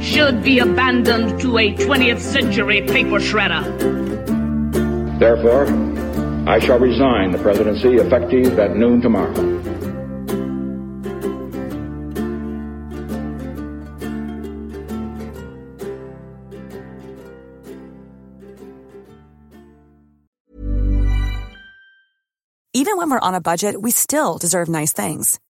[0.00, 3.64] should be abandoned to a 20th century paper shredder.
[5.18, 5.66] Therefore,
[6.48, 9.34] I shall resign the presidency effective at noon tomorrow.
[22.72, 25.40] Even when we're on a budget, we still deserve nice things.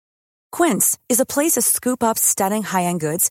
[0.50, 3.30] Quince is a place to scoop up stunning high-end goods